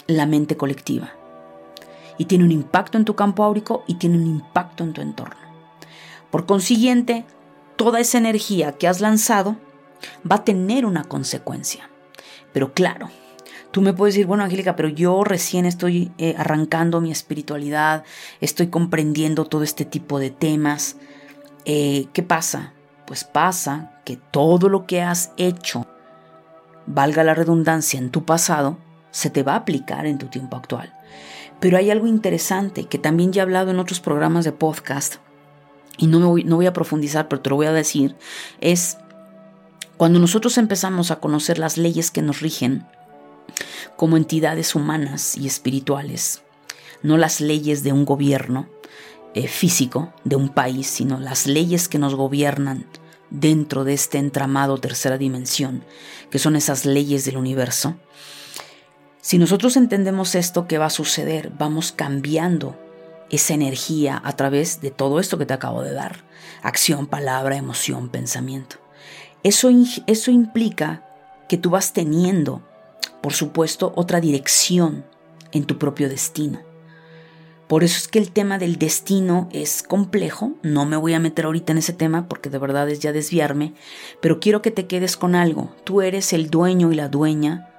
la 0.08 0.26
mente 0.26 0.58
colectiva. 0.58 1.12
Y 2.18 2.26
tiene 2.26 2.44
un 2.44 2.52
impacto 2.52 2.98
en 2.98 3.06
tu 3.06 3.16
campo 3.16 3.44
áurico 3.44 3.84
y 3.88 3.96
tiene 3.96 4.18
un 4.18 4.28
impacto 4.28 4.84
en 4.84 4.94
tu 4.94 5.02
entorno. 5.02 5.42
Por 6.30 6.46
consiguiente, 6.46 7.26
toda 7.78 8.00
esa 8.00 8.18
energía 8.18 8.74
que 8.74 8.88
has 8.88 9.02
lanzado 9.02 9.58
va 10.30 10.38
a 10.38 10.44
tener 10.44 10.86
una 10.86 11.04
consecuencia. 11.04 11.90
Pero 12.54 12.74
claro, 12.74 13.10
tú 13.72 13.82
me 13.82 13.94
puedes 13.94 14.14
decir, 14.14 14.28
bueno, 14.28 14.44
Angélica, 14.44 14.76
pero 14.76 14.90
yo 14.90 15.24
recién 15.24 15.66
estoy 15.66 16.12
eh, 16.18 16.36
arrancando 16.38 17.02
mi 17.02 17.12
espiritualidad, 17.12 18.04
estoy 18.40 18.68
comprendiendo 18.68 19.46
todo 19.46 19.64
este 19.64 19.86
tipo 19.86 20.20
de 20.20 20.30
temas. 20.30 20.98
Eh, 21.66 22.08
¿Qué 22.14 22.24
pasa? 22.24 22.74
Pues 23.08 23.24
pasa 23.24 23.91
que 24.04 24.18
todo 24.18 24.70
lo 24.70 24.86
que 24.86 25.02
has 25.02 25.32
hecho, 25.38 25.88
valga 26.86 27.24
la 27.24 27.34
redundancia, 27.34 28.00
en 28.00 28.10
tu 28.10 28.26
pasado, 28.26 28.78
se 29.12 29.30
te 29.30 29.44
va 29.44 29.54
a 29.54 29.58
aplicar 29.58 30.06
en 30.06 30.18
tu 30.18 30.28
tiempo 30.28 30.58
actual. 30.58 30.94
Pero 31.60 31.78
hay 31.78 31.92
algo 31.92 32.08
interesante 32.08 32.86
que 32.86 32.98
también 32.98 33.32
ya 33.32 33.42
he 33.42 33.44
hablado 33.44 33.72
en 33.72 33.80
otros 33.80 34.00
programas 34.00 34.46
de 34.46 34.52
podcast 34.52 35.18
y 35.98 36.08
no, 36.08 36.20
voy, 36.28 36.44
no 36.44 36.56
voy 36.56 36.66
a 36.66 36.74
profundizar, 36.74 37.28
pero 37.28 37.42
te 37.42 37.50
lo 37.50 37.58
voy 37.58 37.68
a 37.68 37.74
decir, 37.74 38.16
es 38.60 38.98
cuando 39.98 40.18
nosotros 40.18 40.58
empezamos 40.58 41.12
a 41.12 41.20
conocer 41.20 41.60
las 41.60 41.78
leyes 41.78 42.10
que 42.10 42.24
nos 42.24 42.40
rigen 42.40 42.88
como 43.96 44.18
entidades 44.18 44.74
humanas 44.74 45.38
y 45.38 45.46
espirituales, 45.46 46.42
no 47.04 47.18
las 47.18 47.42
leyes 47.42 47.84
de 47.84 47.94
un 47.94 48.06
gobierno 48.06 48.68
eh, 49.36 49.48
físico 49.48 50.12
de 50.24 50.36
un 50.36 50.50
país, 50.50 50.88
sino 50.88 51.20
las 51.20 51.46
leyes 51.46 51.88
que 51.88 52.00
nos 52.00 52.16
gobiernan 52.16 52.88
dentro 53.32 53.84
de 53.84 53.94
este 53.94 54.20
entramado 54.20 54.78
tercera 54.78 55.18
dimensión, 55.18 55.84
que 56.30 56.38
son 56.38 56.56
esas 56.56 56.86
leyes 56.86 57.26
del 57.26 57.38
universo. 57.38 57.96
Si 59.22 59.38
nosotros 59.38 59.78
entendemos 59.78 60.36
esto, 60.36 60.68
¿qué 60.68 60.78
va 60.78 60.88
a 60.88 60.92
suceder? 60.92 61.52
Vamos 61.58 61.92
cambiando 61.92 62.78
esa 63.32 63.54
energía 63.54 64.22
a 64.24 64.36
través 64.36 64.82
de 64.82 64.92
todo 64.92 65.20
esto 65.20 65.38
que 65.38 65.46
te 65.46 65.54
acabo 65.54 65.82
de 65.82 65.94
dar. 65.94 66.24
Acción, 66.62 67.08
palabra, 67.08 67.56
emoción, 67.56 68.10
pensamiento. 68.10 68.76
Eso, 69.44 69.70
eso 70.06 70.32
implica 70.32 71.04
que 71.48 71.58
tú 71.58 71.70
vas 71.70 71.94
teniendo, 71.94 72.62
por 73.22 73.34
supuesto, 73.34 73.94
otra 73.96 74.20
dirección 74.20 75.06
en 75.52 75.66
tu 75.66 75.78
propio 75.78 76.10
destino. 76.10 76.71
Por 77.72 77.86
eso 77.86 78.00
es 78.00 78.10
que 78.10 78.20
el 78.20 78.34
tema 78.34 78.58
del 78.58 78.78
destino 78.78 79.48
es 79.54 79.82
complejo, 79.82 80.56
no 80.62 80.86
me 80.86 80.98
voy 80.98 81.14
a 81.14 81.22
meter 81.22 81.46
ahorita 81.46 81.72
en 81.72 81.78
ese 81.78 81.94
tema 81.94 82.28
porque 82.28 82.50
de 82.50 82.58
verdad 82.58 82.90
es 82.90 83.00
ya 83.00 83.14
desviarme, 83.14 83.76
pero 84.22 84.42
quiero 84.42 84.62
que 84.62 84.72
te 84.72 84.88
quedes 84.88 85.16
con 85.16 85.36
algo. 85.36 85.74
Tú 85.86 86.02
eres 86.02 86.34
el 86.34 86.50
dueño 86.50 86.92
y 86.92 86.96
la 86.96 87.08
dueña 87.08 87.70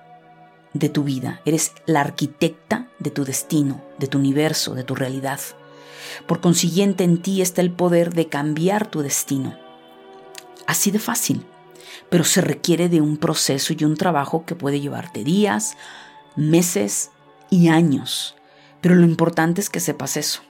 de 0.73 0.89
tu 0.89 1.05
vida, 1.05 1.43
eres 1.45 1.73
la 1.85 2.01
arquitecta 2.01 2.89
de 3.01 3.11
tu 3.11 3.27
destino, 3.27 3.85
de 3.99 4.07
tu 4.07 4.17
universo, 4.17 4.75
de 4.75 4.83
tu 4.83 4.95
realidad. 4.95 5.41
Por 6.27 6.41
consiguiente, 6.41 7.05
en 7.05 7.21
ti 7.21 7.43
está 7.43 7.61
el 7.61 7.71
poder 7.71 8.15
de 8.15 8.31
cambiar 8.31 8.91
tu 8.91 9.03
destino. 9.03 9.59
Así 10.67 10.91
de 10.91 11.01
fácil 11.01 11.45
pero 12.09 12.25
se 12.25 12.41
requiere 12.41 12.89
de 12.89 13.03
un 13.03 13.19
proceso 13.19 13.75
y 13.77 13.85
un 13.85 13.99
trabajo 13.99 14.47
que 14.47 14.55
puede 14.55 14.81
llevarte 14.81 15.23
días, 15.23 15.77
meses 16.35 17.11
y 17.51 17.69
años. 17.69 18.37
Pero 18.83 18.95
lo 18.95 19.07
importante 19.07 19.63
es 19.63 19.71
que 19.71 19.81
sepas 19.81 20.19
eso. 20.19 20.43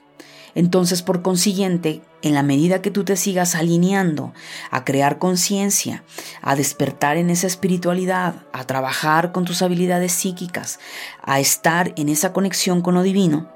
Entonces, 0.55 1.01
por 1.01 1.21
consiguiente, 1.21 2.01
en 2.21 2.33
la 2.33 2.43
medida 2.43 2.81
que 2.81 2.91
tú 2.91 3.03
te 3.03 3.15
sigas 3.15 3.55
alineando 3.55 4.33
a 4.69 4.83
crear 4.83 5.17
conciencia, 5.17 6.03
a 6.41 6.55
despertar 6.55 7.17
en 7.17 7.29
esa 7.29 7.47
espiritualidad, 7.47 8.35
a 8.53 8.65
trabajar 8.65 9.31
con 9.31 9.45
tus 9.45 9.61
habilidades 9.61 10.11
psíquicas, 10.11 10.79
a 11.23 11.39
estar 11.39 11.93
en 11.95 12.09
esa 12.09 12.33
conexión 12.33 12.81
con 12.81 12.93
lo 12.93 13.01
divino, 13.01 13.49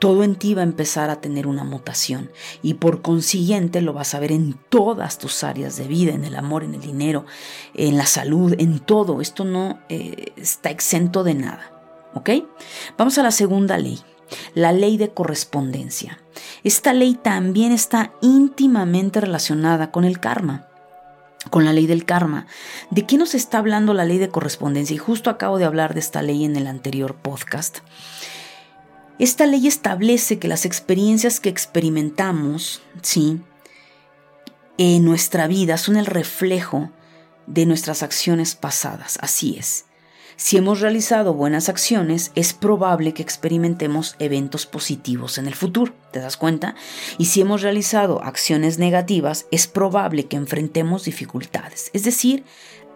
todo 0.00 0.24
en 0.24 0.34
ti 0.34 0.54
va 0.54 0.62
a 0.62 0.64
empezar 0.64 1.10
a 1.10 1.20
tener 1.20 1.46
una 1.46 1.62
mutación 1.62 2.30
y 2.62 2.74
por 2.74 3.02
consiguiente 3.02 3.82
lo 3.82 3.92
vas 3.92 4.14
a 4.14 4.18
ver 4.18 4.32
en 4.32 4.58
todas 4.70 5.18
tus 5.18 5.44
áreas 5.44 5.76
de 5.76 5.86
vida, 5.86 6.14
en 6.14 6.24
el 6.24 6.36
amor, 6.36 6.64
en 6.64 6.74
el 6.74 6.80
dinero, 6.80 7.26
en 7.74 7.98
la 7.98 8.06
salud, 8.06 8.54
en 8.58 8.80
todo. 8.80 9.20
Esto 9.20 9.44
no 9.44 9.78
eh, 9.90 10.32
está 10.36 10.70
exento 10.70 11.22
de 11.22 11.34
nada. 11.34 11.70
¿Ok? 12.14 12.30
Vamos 12.96 13.18
a 13.18 13.22
la 13.22 13.30
segunda 13.30 13.78
ley, 13.78 14.00
la 14.54 14.72
ley 14.72 14.96
de 14.96 15.10
correspondencia. 15.10 16.18
Esta 16.64 16.92
ley 16.92 17.14
también 17.14 17.72
está 17.72 18.12
íntimamente 18.20 19.20
relacionada 19.20 19.90
con 19.90 20.04
el 20.04 20.20
karma 20.20 20.66
con 21.48 21.64
la 21.64 21.72
ley 21.72 21.86
del 21.86 22.04
karma. 22.04 22.46
¿De 22.90 23.06
qué 23.06 23.16
nos 23.16 23.34
está 23.34 23.58
hablando 23.58 23.94
la 23.94 24.04
ley 24.04 24.18
de 24.18 24.28
correspondencia? 24.28 24.94
Y 24.94 24.98
justo 24.98 25.30
acabo 25.30 25.58
de 25.58 25.64
hablar 25.64 25.94
de 25.94 26.00
esta 26.00 26.20
ley 26.20 26.44
en 26.44 26.54
el 26.56 26.66
anterior 26.66 27.14
podcast. 27.14 27.78
Esta 29.18 29.46
ley 29.46 29.66
establece 29.66 30.38
que 30.38 30.48
las 30.48 30.64
experiencias 30.64 31.40
que 31.40 31.48
experimentamos, 31.48 32.82
¿sí? 33.02 33.40
En 34.76 35.04
nuestra 35.04 35.46
vida 35.46 35.76
son 35.78 35.96
el 35.96 36.06
reflejo 36.06 36.90
de 37.46 37.66
nuestras 37.66 38.02
acciones 38.02 38.54
pasadas. 38.54 39.18
Así 39.20 39.56
es. 39.58 39.86
Si 40.42 40.56
hemos 40.56 40.80
realizado 40.80 41.34
buenas 41.34 41.68
acciones, 41.68 42.32
es 42.34 42.54
probable 42.54 43.12
que 43.12 43.22
experimentemos 43.22 44.16
eventos 44.18 44.64
positivos 44.64 45.36
en 45.36 45.46
el 45.46 45.54
futuro. 45.54 45.92
¿Te 46.12 46.18
das 46.18 46.38
cuenta? 46.38 46.74
Y 47.18 47.26
si 47.26 47.42
hemos 47.42 47.60
realizado 47.60 48.24
acciones 48.24 48.78
negativas, 48.78 49.44
es 49.50 49.66
probable 49.66 50.28
que 50.28 50.38
enfrentemos 50.38 51.04
dificultades. 51.04 51.90
Es 51.92 52.04
decir, 52.04 52.44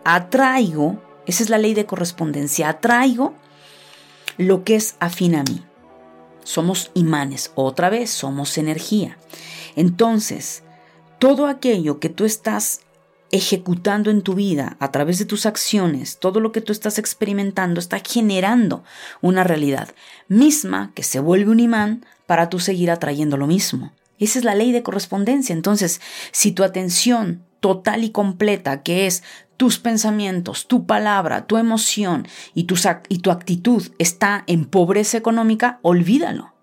atraigo, 0.07 1.03
esa 1.27 1.43
es 1.43 1.51
la 1.51 1.59
ley 1.59 1.75
de 1.75 1.85
correspondencia, 1.85 2.71
atraigo 2.71 3.35
lo 4.39 4.65
que 4.65 4.77
es 4.77 4.97
afín 4.99 5.35
a 5.35 5.43
mí. 5.43 5.63
Somos 6.45 6.93
imanes, 6.95 7.53
otra 7.57 7.91
vez, 7.91 8.09
somos 8.09 8.57
energía. 8.57 9.19
Entonces, 9.77 10.63
todo 11.19 11.47
aquello 11.47 12.01
que 12.01 12.09
tú 12.09 12.25
estás 12.25 12.81
ejecutando 13.35 14.13
en 14.13 14.23
tu 14.23 14.35
vida 14.35 14.77
a 14.79 14.93
través 14.93 15.19
de 15.19 15.25
tus 15.25 15.45
acciones, 15.45 16.19
todo 16.21 16.39
lo 16.39 16.53
que 16.53 16.61
tú 16.61 16.71
estás 16.71 17.01
experimentando 17.01 17.81
está 17.81 17.99
generando 17.99 18.85
una 19.21 19.43
realidad 19.43 19.93
misma 20.29 20.93
que 20.95 21.03
se 21.03 21.19
vuelve 21.19 21.51
un 21.51 21.59
imán 21.59 22.07
para 22.27 22.49
tú 22.49 22.61
seguir 22.61 22.93
atrayendo 22.93 23.37
lo 23.37 23.49
mismo. 23.49 23.93
Esa 24.21 24.39
es 24.39 24.45
la 24.45 24.55
ley 24.55 24.71
de 24.71 24.85
correspondencia. 24.85 25.53
Entonces, 25.53 26.01
si 26.31 26.53
tu 26.53 26.63
atención 26.63 27.43
total 27.59 28.05
y 28.05 28.11
completa, 28.11 28.85
que 28.85 29.09
es 29.09 29.25
tus 29.57 29.81
pensamientos, 29.81 30.69
tu 30.69 30.87
palabra, 30.87 31.49
tu 31.49 31.57
emoción 31.57 32.29
y 32.55 32.65
tu, 32.65 32.77
y 33.09 33.19
tu 33.19 33.33
actitud 33.33 33.83
está 33.99 34.45
en 34.47 34.65
pobreza 34.65 35.19
económica, 35.19 35.81
olvídalo. 35.83 36.54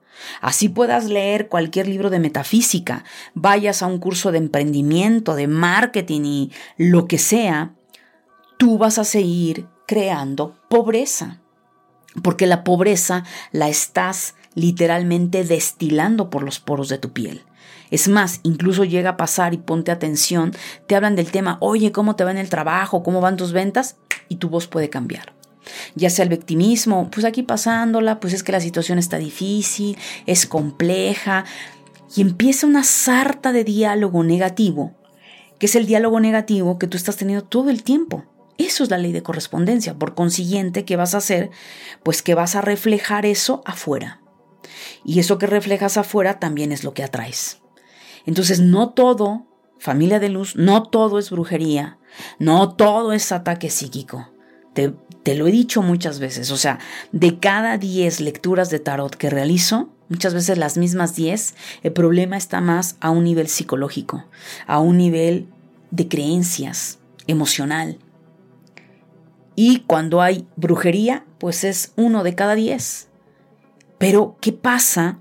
Así 0.41 0.69
puedas 0.69 1.05
leer 1.05 1.47
cualquier 1.47 1.87
libro 1.87 2.09
de 2.09 2.19
metafísica, 2.19 3.03
vayas 3.33 3.81
a 3.81 3.87
un 3.87 3.99
curso 3.99 4.31
de 4.31 4.37
emprendimiento, 4.37 5.35
de 5.35 5.47
marketing 5.47 6.21
y 6.23 6.51
lo 6.77 7.07
que 7.07 7.17
sea, 7.17 7.73
tú 8.57 8.77
vas 8.77 8.97
a 8.97 9.03
seguir 9.03 9.67
creando 9.87 10.55
pobreza. 10.69 11.39
Porque 12.23 12.45
la 12.45 12.63
pobreza 12.63 13.23
la 13.51 13.69
estás 13.69 14.35
literalmente 14.53 15.43
destilando 15.43 16.29
por 16.29 16.43
los 16.43 16.59
poros 16.59 16.89
de 16.89 16.97
tu 16.97 17.13
piel. 17.13 17.43
Es 17.89 18.07
más, 18.07 18.39
incluso 18.43 18.85
llega 18.85 19.11
a 19.11 19.17
pasar 19.17 19.53
y 19.53 19.57
ponte 19.57 19.91
atención, 19.91 20.53
te 20.87 20.95
hablan 20.95 21.15
del 21.15 21.31
tema, 21.31 21.57
oye, 21.59 21.91
¿cómo 21.91 22.15
te 22.15 22.23
va 22.23 22.31
en 22.31 22.37
el 22.37 22.49
trabajo? 22.49 23.03
¿Cómo 23.03 23.21
van 23.21 23.37
tus 23.37 23.51
ventas? 23.51 23.97
Y 24.29 24.37
tu 24.37 24.49
voz 24.49 24.67
puede 24.67 24.89
cambiar. 24.89 25.33
Ya 25.95 26.09
sea 26.09 26.23
el 26.23 26.29
victimismo, 26.29 27.09
pues 27.11 27.25
aquí 27.25 27.43
pasándola, 27.43 28.19
pues 28.19 28.33
es 28.33 28.43
que 28.43 28.51
la 28.51 28.59
situación 28.59 28.97
está 28.97 29.17
difícil, 29.17 29.97
es 30.25 30.45
compleja, 30.45 31.45
y 32.15 32.21
empieza 32.21 32.67
una 32.67 32.83
sarta 32.83 33.51
de 33.51 33.63
diálogo 33.63 34.23
negativo, 34.23 34.93
que 35.59 35.67
es 35.67 35.75
el 35.75 35.85
diálogo 35.85 36.19
negativo 36.19 36.77
que 36.77 36.87
tú 36.87 36.97
estás 36.97 37.17
teniendo 37.17 37.45
todo 37.45 37.69
el 37.69 37.83
tiempo. 37.83 38.25
Eso 38.57 38.83
es 38.83 38.89
la 38.89 38.97
ley 38.97 39.11
de 39.11 39.23
correspondencia. 39.23 39.95
Por 39.95 40.13
consiguiente, 40.13 40.85
¿qué 40.85 40.95
vas 40.95 41.15
a 41.15 41.19
hacer? 41.19 41.51
Pues 42.03 42.21
que 42.21 42.35
vas 42.35 42.55
a 42.55 42.61
reflejar 42.61 43.25
eso 43.25 43.61
afuera. 43.65 44.21
Y 45.03 45.19
eso 45.19 45.37
que 45.37 45.47
reflejas 45.47 45.97
afuera 45.97 46.39
también 46.39 46.71
es 46.71 46.83
lo 46.83 46.93
que 46.93 47.03
atraes. 47.03 47.61
Entonces, 48.25 48.59
no 48.59 48.89
todo, 48.89 49.47
familia 49.79 50.19
de 50.19 50.29
luz, 50.29 50.55
no 50.55 50.83
todo 50.83 51.17
es 51.17 51.31
brujería, 51.31 51.97
no 52.37 52.75
todo 52.75 53.13
es 53.13 53.31
ataque 53.31 53.69
psíquico. 53.69 54.29
Te, 54.73 54.93
te 55.23 55.35
lo 55.35 55.47
he 55.47 55.51
dicho 55.51 55.81
muchas 55.81 56.19
veces, 56.19 56.51
o 56.51 56.57
sea, 56.57 56.79
de 57.11 57.39
cada 57.39 57.77
10 57.77 58.21
lecturas 58.21 58.69
de 58.69 58.79
tarot 58.79 59.15
que 59.15 59.29
realizo, 59.29 59.89
muchas 60.09 60.33
veces 60.33 60.57
las 60.57 60.77
mismas 60.77 61.15
10, 61.15 61.55
el 61.83 61.91
problema 61.91 62.37
está 62.37 62.61
más 62.61 62.97
a 62.99 63.11
un 63.11 63.23
nivel 63.23 63.47
psicológico, 63.47 64.25
a 64.67 64.79
un 64.79 64.97
nivel 64.97 65.47
de 65.91 66.07
creencias, 66.07 66.99
emocional. 67.27 67.99
Y 69.55 69.81
cuando 69.81 70.21
hay 70.21 70.47
brujería, 70.55 71.25
pues 71.37 71.63
es 71.63 71.93
uno 71.95 72.23
de 72.23 72.35
cada 72.35 72.55
10. 72.55 73.09
Pero, 73.99 74.37
¿qué 74.41 74.53
pasa 74.53 75.19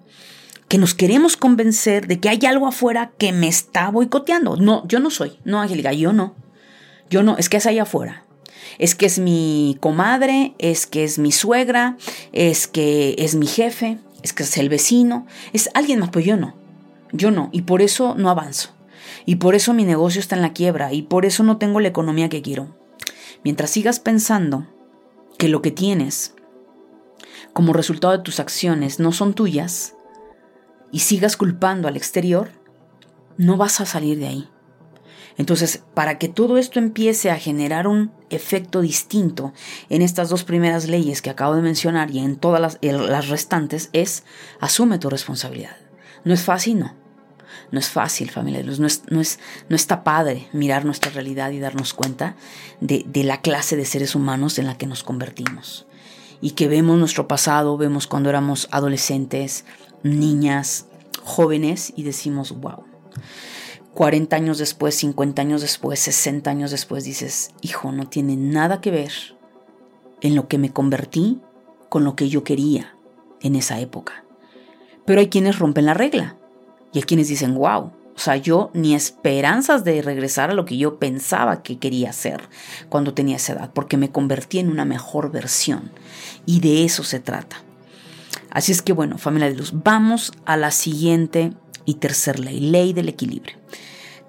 que 0.70 0.78
nos 0.78 0.94
queremos 0.94 1.36
convencer 1.36 2.06
de 2.06 2.20
que 2.20 2.28
hay 2.28 2.38
algo 2.46 2.68
afuera 2.68 3.10
que 3.18 3.32
me 3.32 3.48
está 3.48 3.90
boicoteando. 3.90 4.54
No, 4.54 4.86
yo 4.86 5.00
no 5.00 5.10
soy. 5.10 5.36
No, 5.42 5.60
Angélica, 5.60 5.92
yo 5.92 6.12
no. 6.12 6.36
Yo 7.10 7.24
no, 7.24 7.36
es 7.38 7.48
que 7.48 7.56
es 7.56 7.66
allá 7.66 7.82
afuera. 7.82 8.24
Es 8.78 8.94
que 8.94 9.06
es 9.06 9.18
mi 9.18 9.76
comadre, 9.80 10.54
es 10.58 10.86
que 10.86 11.04
es 11.04 11.18
mi 11.18 11.32
suegra, 11.32 11.96
es 12.32 12.66
que 12.66 13.14
es 13.18 13.34
mi 13.34 13.46
jefe, 13.46 13.98
es 14.22 14.32
que 14.32 14.42
es 14.42 14.56
el 14.58 14.68
vecino, 14.68 15.26
es 15.52 15.70
alguien 15.74 15.98
más, 15.98 16.10
pues 16.10 16.24
yo 16.24 16.36
no. 16.36 16.54
Yo 17.12 17.30
no, 17.30 17.48
y 17.52 17.62
por 17.62 17.82
eso 17.82 18.14
no 18.16 18.30
avanzo. 18.30 18.70
Y 19.26 19.36
por 19.36 19.54
eso 19.54 19.74
mi 19.74 19.84
negocio 19.84 20.20
está 20.20 20.36
en 20.36 20.42
la 20.42 20.52
quiebra 20.52 20.92
y 20.92 21.02
por 21.02 21.26
eso 21.26 21.42
no 21.42 21.56
tengo 21.58 21.80
la 21.80 21.88
economía 21.88 22.28
que 22.28 22.42
quiero. 22.42 22.74
Mientras 23.42 23.70
sigas 23.70 24.00
pensando 24.00 24.66
que 25.38 25.48
lo 25.48 25.62
que 25.62 25.70
tienes 25.70 26.34
como 27.52 27.72
resultado 27.72 28.16
de 28.16 28.22
tus 28.22 28.40
acciones 28.40 29.00
no 29.00 29.12
son 29.12 29.34
tuyas 29.34 29.94
y 30.92 31.00
sigas 31.00 31.36
culpando 31.36 31.88
al 31.88 31.96
exterior, 31.96 32.50
no 33.36 33.56
vas 33.56 33.80
a 33.80 33.86
salir 33.86 34.18
de 34.18 34.28
ahí. 34.28 34.48
Entonces, 35.36 35.82
para 35.94 36.18
que 36.18 36.28
todo 36.28 36.58
esto 36.58 36.78
empiece 36.78 37.30
a 37.30 37.38
generar 37.38 37.86
un 37.86 38.12
efecto 38.30 38.80
distinto 38.80 39.52
en 39.88 40.02
estas 40.02 40.28
dos 40.28 40.44
primeras 40.44 40.88
leyes 40.88 41.22
que 41.22 41.30
acabo 41.30 41.54
de 41.54 41.62
mencionar 41.62 42.10
y 42.10 42.18
en 42.18 42.36
todas 42.36 42.78
las, 42.80 43.28
restantes, 43.28 43.90
es 43.92 44.24
asume 44.60 44.98
tu 44.98 45.08
responsabilidad. 45.10 45.76
No 46.24 46.34
es 46.34 46.42
fácil, 46.42 46.80
no. 46.80 46.94
No 47.72 47.78
es 47.78 47.88
fácil, 47.88 48.30
familia 48.30 48.60
de 48.60 48.66
luz. 48.66 48.80
No, 48.80 48.86
es, 48.86 49.02
no, 49.10 49.20
es, 49.20 49.38
no 49.68 49.76
está 49.76 50.02
padre 50.02 50.48
mirar 50.52 50.84
nuestra 50.84 51.10
realidad 51.12 51.50
y 51.50 51.60
darnos 51.60 51.94
cuenta 51.94 52.34
de, 52.80 53.04
de 53.06 53.24
la 53.24 53.40
clase 53.40 53.76
de 53.76 53.84
seres 53.84 54.14
humanos 54.14 54.58
en 54.58 54.66
la 54.66 54.76
que 54.76 54.86
nos 54.86 55.04
convertimos. 55.04 55.86
Y 56.40 56.52
que 56.52 56.68
vemos 56.68 56.98
nuestro 56.98 57.28
pasado, 57.28 57.76
vemos 57.76 58.06
cuando 58.06 58.28
éramos 58.28 58.68
adolescentes, 58.72 59.64
niñas, 60.02 60.86
jóvenes 61.22 61.92
y 61.96 62.02
decimos, 62.02 62.52
wow. 62.52 62.84
40 64.00 64.34
años 64.34 64.56
después, 64.56 64.94
50 64.94 65.42
años 65.42 65.60
después, 65.60 66.00
60 66.00 66.50
años 66.50 66.70
después, 66.70 67.04
dices, 67.04 67.50
hijo, 67.60 67.92
no 67.92 68.08
tiene 68.08 68.34
nada 68.34 68.80
que 68.80 68.90
ver 68.90 69.12
en 70.22 70.34
lo 70.34 70.48
que 70.48 70.56
me 70.56 70.72
convertí 70.72 71.38
con 71.90 72.04
lo 72.04 72.16
que 72.16 72.30
yo 72.30 72.42
quería 72.42 72.94
en 73.42 73.56
esa 73.56 73.78
época. 73.78 74.24
Pero 75.04 75.20
hay 75.20 75.28
quienes 75.28 75.58
rompen 75.58 75.84
la 75.84 75.92
regla 75.92 76.38
y 76.94 77.00
hay 77.00 77.02
quienes 77.02 77.28
dicen, 77.28 77.54
wow, 77.54 77.92
o 78.16 78.18
sea, 78.18 78.38
yo 78.38 78.70
ni 78.72 78.94
esperanzas 78.94 79.84
de 79.84 80.00
regresar 80.00 80.48
a 80.48 80.54
lo 80.54 80.64
que 80.64 80.78
yo 80.78 80.98
pensaba 80.98 81.62
que 81.62 81.78
quería 81.78 82.08
hacer 82.08 82.48
cuando 82.88 83.12
tenía 83.12 83.36
esa 83.36 83.52
edad, 83.52 83.70
porque 83.74 83.98
me 83.98 84.10
convertí 84.10 84.60
en 84.60 84.70
una 84.70 84.86
mejor 84.86 85.30
versión. 85.30 85.92
Y 86.46 86.60
de 86.60 86.86
eso 86.86 87.04
se 87.04 87.20
trata. 87.20 87.62
Así 88.48 88.72
es 88.72 88.80
que 88.80 88.94
bueno, 88.94 89.18
familia 89.18 89.50
de 89.50 89.56
luz, 89.56 89.72
vamos 89.74 90.32
a 90.46 90.56
la 90.56 90.70
siguiente 90.70 91.52
y 91.90 91.94
tercer 91.94 92.38
ley, 92.38 92.60
ley 92.60 92.92
del 92.92 93.08
equilibrio. 93.08 93.56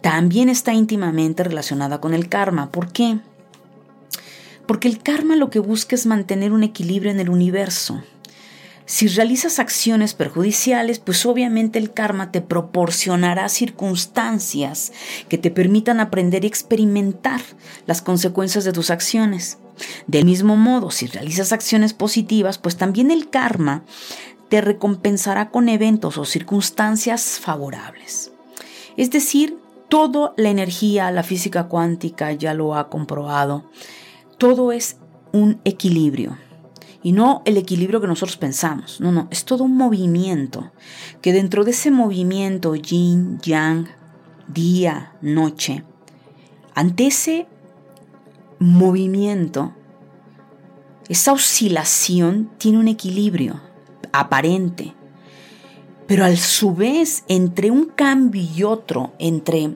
También 0.02 0.50
está 0.50 0.74
íntimamente 0.74 1.44
relacionada 1.44 2.02
con 2.02 2.14
el 2.14 2.28
karma. 2.28 2.72
¿Por 2.72 2.92
qué? 2.92 3.20
Porque 4.66 4.88
el 4.88 5.02
karma 5.04 5.36
lo 5.36 5.50
que 5.50 5.60
busca 5.60 5.96
es 5.96 6.06
mantener 6.06 6.54
un 6.54 6.64
equilibrio 6.64 7.12
en 7.12 7.20
el 7.20 7.30
universo. 7.30 8.04
Si 8.86 9.08
realizas 9.08 9.60
acciones 9.60 10.14
perjudiciales, 10.14 11.00
pues 11.00 11.26
obviamente 11.26 11.80
el 11.80 11.94
karma 11.94 12.32
te 12.32 12.42
proporcionará 12.42 13.48
circunstancias 13.48 14.92
que 15.30 15.38
te 15.38 15.52
permitan 15.52 16.00
aprender 16.00 16.44
y 16.44 16.48
experimentar 16.48 17.42
las 17.86 18.02
consecuencias 18.02 18.66
de 18.66 18.74
tus 18.74 18.90
acciones. 18.90 19.60
Del 20.08 20.26
mismo 20.26 20.58
modo, 20.58 20.92
si 20.92 21.08
realizas 21.08 21.54
acciones 21.54 21.94
positivas, 21.94 22.58
pues 22.58 22.76
también 22.76 23.12
el 23.12 23.30
karma 23.30 23.84
te 24.52 24.60
recompensará 24.60 25.50
con 25.50 25.70
eventos 25.70 26.18
o 26.18 26.26
circunstancias 26.26 27.40
favorables. 27.40 28.34
Es 28.98 29.10
decir, 29.10 29.58
toda 29.88 30.34
la 30.36 30.50
energía, 30.50 31.10
la 31.10 31.24
física 31.24 31.70
cuántica 31.70 32.34
ya 32.34 32.54
lo 32.54 32.76
ha 32.76 32.90
comprobado, 32.90 33.72
todo 34.38 34.74
es 34.74 34.98
un 35.32 35.62
equilibrio. 35.64 36.38
Y 37.02 37.14
no 37.14 37.44
el 37.46 37.56
equilibrio 37.56 38.02
que 38.02 38.08
nosotros 38.08 38.36
pensamos, 38.36 39.00
no, 39.00 39.14
no, 39.14 39.30
es 39.32 39.46
todo 39.46 39.64
un 39.64 39.78
movimiento, 39.78 40.74
que 41.22 41.32
dentro 41.32 41.64
de 41.64 41.72
ese 41.72 41.90
movimiento 41.90 42.76
yin, 42.76 43.40
yang, 43.40 43.88
día, 44.50 45.14
noche, 45.22 45.86
ante 46.76 47.08
ese 47.08 47.48
movimiento, 48.60 49.74
esa 51.08 51.32
oscilación 51.32 52.52
tiene 52.58 52.80
un 52.80 52.90
equilibrio, 52.90 53.71
aparente. 54.12 54.94
Pero 56.08 56.26
a 56.26 56.36
su 56.36 56.74
vez, 56.74 57.24
entre 57.28 57.72
un 57.72 57.86
cambio 57.86 58.42
y 58.42 58.64
otro, 58.64 59.14
entre 59.20 59.76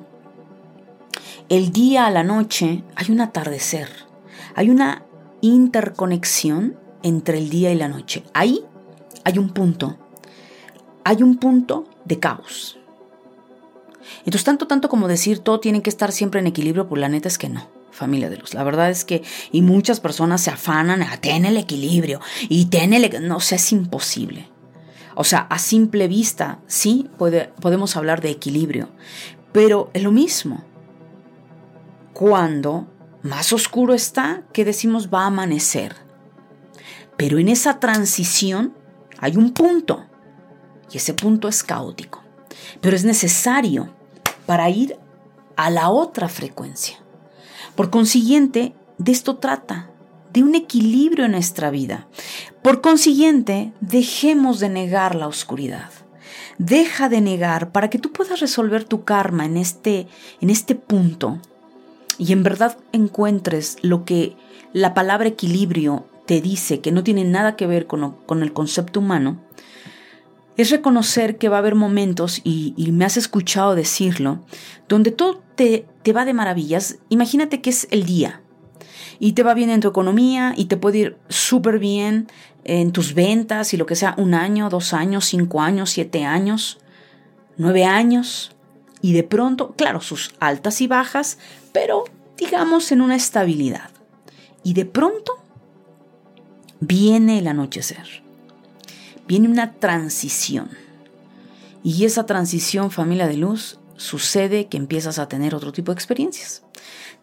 el 1.49 1.71
día 1.71 2.05
a 2.05 2.11
la 2.11 2.23
noche, 2.23 2.83
hay 2.95 3.11
un 3.11 3.21
atardecer. 3.21 3.89
Hay 4.55 4.69
una 4.69 5.03
interconexión 5.41 6.77
entre 7.03 7.37
el 7.37 7.49
día 7.49 7.71
y 7.71 7.75
la 7.75 7.87
noche. 7.87 8.23
Ahí 8.33 8.65
hay 9.23 9.37
un 9.37 9.49
punto. 9.49 9.97
Hay 11.03 11.23
un 11.23 11.37
punto 11.37 11.85
de 12.03 12.19
caos. 12.19 12.79
Entonces, 14.19 14.43
tanto, 14.43 14.67
tanto 14.67 14.89
como 14.89 15.07
decir 15.07 15.39
todo 15.39 15.59
tiene 15.59 15.81
que 15.81 15.89
estar 15.89 16.11
siempre 16.11 16.39
en 16.39 16.47
equilibrio, 16.47 16.87
pues 16.87 16.99
la 16.99 17.09
neta 17.09 17.27
es 17.27 17.37
que 17.37 17.49
no 17.49 17.74
familia 17.95 18.29
de 18.29 18.37
luz. 18.37 18.53
La 18.53 18.63
verdad 18.63 18.89
es 18.89 19.05
que, 19.05 19.23
y 19.51 19.61
muchas 19.61 19.99
personas 19.99 20.41
se 20.41 20.51
afanan 20.51 21.01
a 21.01 21.17
tener 21.17 21.51
el 21.51 21.57
equilibrio 21.57 22.19
y 22.49 22.65
tener 22.65 23.15
el, 23.15 23.27
no, 23.27 23.37
o 23.37 23.41
sea, 23.41 23.55
es 23.55 23.71
imposible. 23.71 24.49
O 25.15 25.23
sea, 25.23 25.39
a 25.49 25.57
simple 25.59 26.07
vista, 26.07 26.59
sí, 26.67 27.09
puede, 27.17 27.53
podemos 27.61 27.95
hablar 27.95 28.21
de 28.21 28.31
equilibrio, 28.31 28.89
pero 29.53 29.89
es 29.93 30.03
lo 30.03 30.11
mismo. 30.11 30.65
Cuando 32.13 32.87
más 33.23 33.53
oscuro 33.53 33.93
está, 33.93 34.43
que 34.51 34.65
decimos 34.65 35.09
va 35.11 35.23
a 35.23 35.27
amanecer. 35.27 35.95
Pero 37.15 37.39
en 37.39 37.47
esa 37.47 37.79
transición 37.79 38.75
hay 39.19 39.37
un 39.37 39.53
punto, 39.53 40.05
y 40.91 40.97
ese 40.97 41.13
punto 41.13 41.47
es 41.47 41.63
caótico. 41.63 42.21
Pero 42.81 42.95
es 42.95 43.05
necesario 43.05 43.93
para 44.45 44.69
ir 44.69 44.97
a 45.55 45.69
la 45.69 45.89
otra 45.89 46.27
frecuencia. 46.27 47.04
Por 47.75 47.89
consiguiente, 47.89 48.73
de 48.97 49.11
esto 49.11 49.37
trata, 49.37 49.89
de 50.33 50.43
un 50.43 50.55
equilibrio 50.55 51.25
en 51.25 51.31
nuestra 51.31 51.69
vida. 51.69 52.07
Por 52.61 52.81
consiguiente, 52.81 53.73
dejemos 53.81 54.59
de 54.59 54.69
negar 54.69 55.15
la 55.15 55.27
oscuridad. 55.27 55.89
Deja 56.57 57.09
de 57.09 57.21
negar 57.21 57.71
para 57.71 57.89
que 57.89 57.99
tú 57.99 58.11
puedas 58.11 58.39
resolver 58.39 58.85
tu 58.85 59.03
karma 59.03 59.45
en 59.45 59.57
este, 59.57 60.07
en 60.41 60.49
este 60.49 60.75
punto 60.75 61.39
y 62.17 62.31
en 62.31 62.43
verdad 62.43 62.77
encuentres 62.91 63.77
lo 63.81 64.05
que 64.05 64.35
la 64.73 64.93
palabra 64.93 65.27
equilibrio 65.27 66.07
te 66.25 66.41
dice, 66.41 66.79
que 66.79 66.91
no 66.91 67.03
tiene 67.03 67.23
nada 67.23 67.55
que 67.55 67.67
ver 67.67 67.87
con, 67.87 68.15
con 68.25 68.41
el 68.41 68.53
concepto 68.53 68.99
humano, 68.99 69.41
es 70.57 70.69
reconocer 70.69 71.37
que 71.37 71.49
va 71.49 71.57
a 71.57 71.59
haber 71.59 71.75
momentos, 71.75 72.39
y, 72.43 72.73
y, 72.77 72.91
me 72.91 73.05
has 73.05 73.17
escuchado 73.17 73.75
decirlo, 73.75 74.39
donde 74.87 75.11
todo 75.11 75.41
te, 75.55 75.85
te 76.05 76.13
va 76.13 76.23
de 76.23 76.33
maravillas. 76.33 76.99
Imagínate 77.09 77.59
que 77.59 77.71
es 77.71 77.87
el 77.89 78.05
día 78.05 78.41
y 79.19 79.33
te 79.33 79.41
va 79.41 79.55
bien 79.55 79.71
en 79.71 79.81
tu 79.81 79.87
economía 79.87 80.53
y 80.55 80.65
te 80.65 80.77
puede 80.77 80.97
ir 80.99 81.17
súper 81.27 81.79
bien 81.79 82.27
en 82.63 82.91
tus 82.91 83.15
ventas 83.15 83.73
y 83.73 83.77
lo 83.77 83.87
que 83.87 83.95
sea, 83.95 84.13
un 84.17 84.35
año, 84.35 84.69
dos 84.69 84.93
años, 84.93 85.25
cinco 85.25 85.61
años, 85.61 85.89
siete 85.89 86.23
años, 86.23 86.77
nueve 87.57 87.85
años. 87.85 88.55
Y 89.01 89.13
de 89.13 89.23
pronto, 89.23 89.73
claro, 89.73 89.99
sus 89.99 90.33
altas 90.39 90.79
y 90.81 90.87
bajas, 90.87 91.39
pero 91.73 92.05
digamos 92.37 92.91
en 92.91 93.01
una 93.01 93.15
estabilidad. 93.15 93.89
Y 94.63 94.73
de 94.75 94.85
pronto 94.85 95.33
viene 96.79 97.39
el 97.39 97.47
anochecer 97.47 98.23
viene 99.27 99.47
una 99.47 99.73
transición. 99.73 100.69
Y 101.83 102.05
esa 102.05 102.25
transición, 102.25 102.91
familia 102.91 103.27
de 103.27 103.37
luz, 103.37 103.79
sucede 103.97 104.67
que 104.67 104.77
empiezas 104.77 105.19
a 105.19 105.27
tener 105.27 105.55
otro 105.55 105.71
tipo 105.71 105.91
de 105.91 105.95
experiencias. 105.95 106.63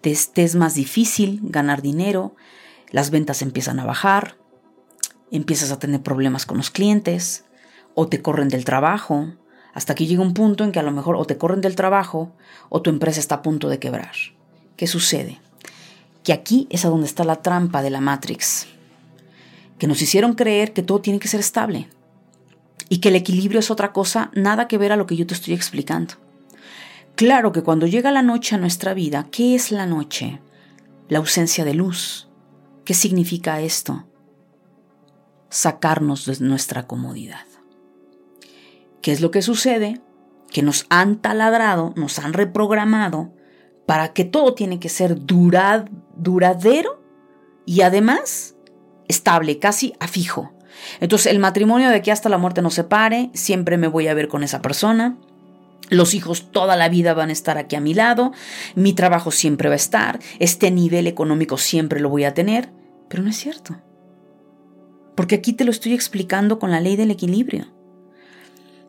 Te, 0.00 0.10
es 0.12 0.54
más 0.54 0.74
difícil 0.74 1.40
ganar 1.42 1.82
dinero, 1.82 2.34
las 2.90 3.10
ventas 3.10 3.42
empiezan 3.42 3.78
a 3.78 3.84
bajar, 3.84 4.36
empiezas 5.30 5.70
a 5.70 5.78
tener 5.78 6.02
problemas 6.02 6.46
con 6.46 6.56
los 6.56 6.70
clientes, 6.70 7.44
o 7.94 8.08
te 8.08 8.22
corren 8.22 8.48
del 8.48 8.64
trabajo, 8.64 9.34
hasta 9.74 9.94
que 9.94 10.06
llega 10.06 10.22
un 10.22 10.34
punto 10.34 10.64
en 10.64 10.72
que 10.72 10.80
a 10.80 10.82
lo 10.82 10.92
mejor 10.92 11.16
o 11.16 11.24
te 11.24 11.38
corren 11.38 11.60
del 11.60 11.76
trabajo 11.76 12.32
o 12.68 12.82
tu 12.82 12.90
empresa 12.90 13.20
está 13.20 13.36
a 13.36 13.42
punto 13.42 13.68
de 13.68 13.78
quebrar. 13.78 14.12
¿Qué 14.76 14.86
sucede? 14.86 15.40
Que 16.24 16.32
aquí 16.32 16.66
es 16.70 16.84
a 16.84 16.88
donde 16.88 17.06
está 17.06 17.24
la 17.24 17.42
trampa 17.42 17.82
de 17.82 17.90
la 17.90 18.00
Matrix 18.00 18.66
que 19.82 19.88
nos 19.88 20.00
hicieron 20.00 20.34
creer 20.34 20.72
que 20.72 20.84
todo 20.84 21.00
tiene 21.00 21.18
que 21.18 21.26
ser 21.26 21.40
estable 21.40 21.88
y 22.88 22.98
que 22.98 23.08
el 23.08 23.16
equilibrio 23.16 23.58
es 23.58 23.68
otra 23.68 23.92
cosa, 23.92 24.30
nada 24.32 24.68
que 24.68 24.78
ver 24.78 24.92
a 24.92 24.96
lo 24.96 25.06
que 25.06 25.16
yo 25.16 25.26
te 25.26 25.34
estoy 25.34 25.54
explicando. 25.54 26.14
Claro 27.22 27.52
que 27.52 27.62
cuando 27.62 27.86
llega 27.86 28.10
la 28.10 28.22
noche 28.22 28.56
a 28.56 28.58
nuestra 28.58 28.94
vida, 28.94 29.28
¿qué 29.30 29.54
es 29.54 29.70
la 29.70 29.86
noche? 29.86 30.42
La 31.06 31.18
ausencia 31.18 31.64
de 31.64 31.72
luz. 31.72 32.28
¿Qué 32.84 32.94
significa 32.94 33.60
esto? 33.60 34.08
Sacarnos 35.48 36.26
de 36.26 36.44
nuestra 36.44 36.88
comodidad. 36.88 37.46
¿Qué 39.02 39.12
es 39.12 39.20
lo 39.20 39.30
que 39.30 39.40
sucede? 39.40 40.00
Que 40.50 40.62
nos 40.62 40.84
han 40.90 41.22
taladrado, 41.22 41.92
nos 41.94 42.18
han 42.18 42.32
reprogramado 42.32 43.32
para 43.86 44.12
que 44.14 44.24
todo 44.24 44.54
tiene 44.54 44.80
que 44.80 44.88
ser 44.88 45.24
duradero 45.24 47.04
y 47.64 47.82
además 47.82 48.56
estable, 49.06 49.60
casi 49.60 49.92
a 50.00 50.08
fijo. 50.08 50.54
Entonces 50.98 51.30
el 51.30 51.38
matrimonio 51.38 51.88
de 51.88 51.94
aquí 51.94 52.10
hasta 52.10 52.28
la 52.28 52.38
muerte 52.38 52.62
nos 52.62 52.74
separe, 52.74 53.30
siempre 53.32 53.76
me 53.76 53.86
voy 53.86 54.08
a 54.08 54.14
ver 54.14 54.26
con 54.26 54.42
esa 54.42 54.60
persona. 54.60 55.20
Los 55.92 56.14
hijos 56.14 56.50
toda 56.50 56.76
la 56.76 56.88
vida 56.88 57.14
van 57.14 57.28
a 57.28 57.32
estar 57.32 57.58
aquí 57.58 57.76
a 57.76 57.80
mi 57.80 57.94
lado, 57.94 58.32
mi 58.74 58.94
trabajo 58.94 59.30
siempre 59.30 59.68
va 59.68 59.74
a 59.74 59.76
estar, 59.76 60.20
este 60.38 60.70
nivel 60.70 61.06
económico 61.06 61.58
siempre 61.58 62.00
lo 62.00 62.08
voy 62.08 62.24
a 62.24 62.34
tener, 62.34 62.70
pero 63.08 63.22
no 63.22 63.30
es 63.30 63.36
cierto. 63.36 63.80
Porque 65.14 65.34
aquí 65.34 65.52
te 65.52 65.64
lo 65.64 65.70
estoy 65.70 65.92
explicando 65.92 66.58
con 66.58 66.70
la 66.70 66.80
ley 66.80 66.96
del 66.96 67.10
equilibrio. 67.10 67.66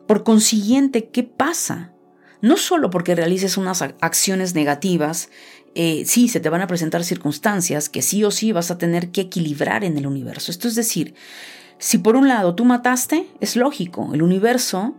Por 0.06 0.24
consiguiente, 0.24 1.10
¿qué 1.10 1.22
pasa? 1.22 1.92
No 2.40 2.56
solo 2.56 2.90
porque 2.90 3.14
realices 3.14 3.58
unas 3.58 3.82
acciones 3.82 4.54
negativas, 4.54 5.28
eh, 5.74 6.04
sí, 6.06 6.28
se 6.28 6.40
te 6.40 6.48
van 6.48 6.62
a 6.62 6.66
presentar 6.66 7.04
circunstancias 7.04 7.88
que 7.88 8.00
sí 8.00 8.24
o 8.24 8.30
sí 8.30 8.52
vas 8.52 8.70
a 8.70 8.78
tener 8.78 9.10
que 9.10 9.22
equilibrar 9.22 9.84
en 9.84 9.98
el 9.98 10.06
universo. 10.06 10.50
Esto 10.50 10.68
es 10.68 10.74
decir, 10.74 11.14
si 11.78 11.98
por 11.98 12.16
un 12.16 12.28
lado 12.28 12.54
tú 12.54 12.64
mataste, 12.64 13.26
es 13.40 13.56
lógico, 13.56 14.10
el 14.14 14.22
universo 14.22 14.94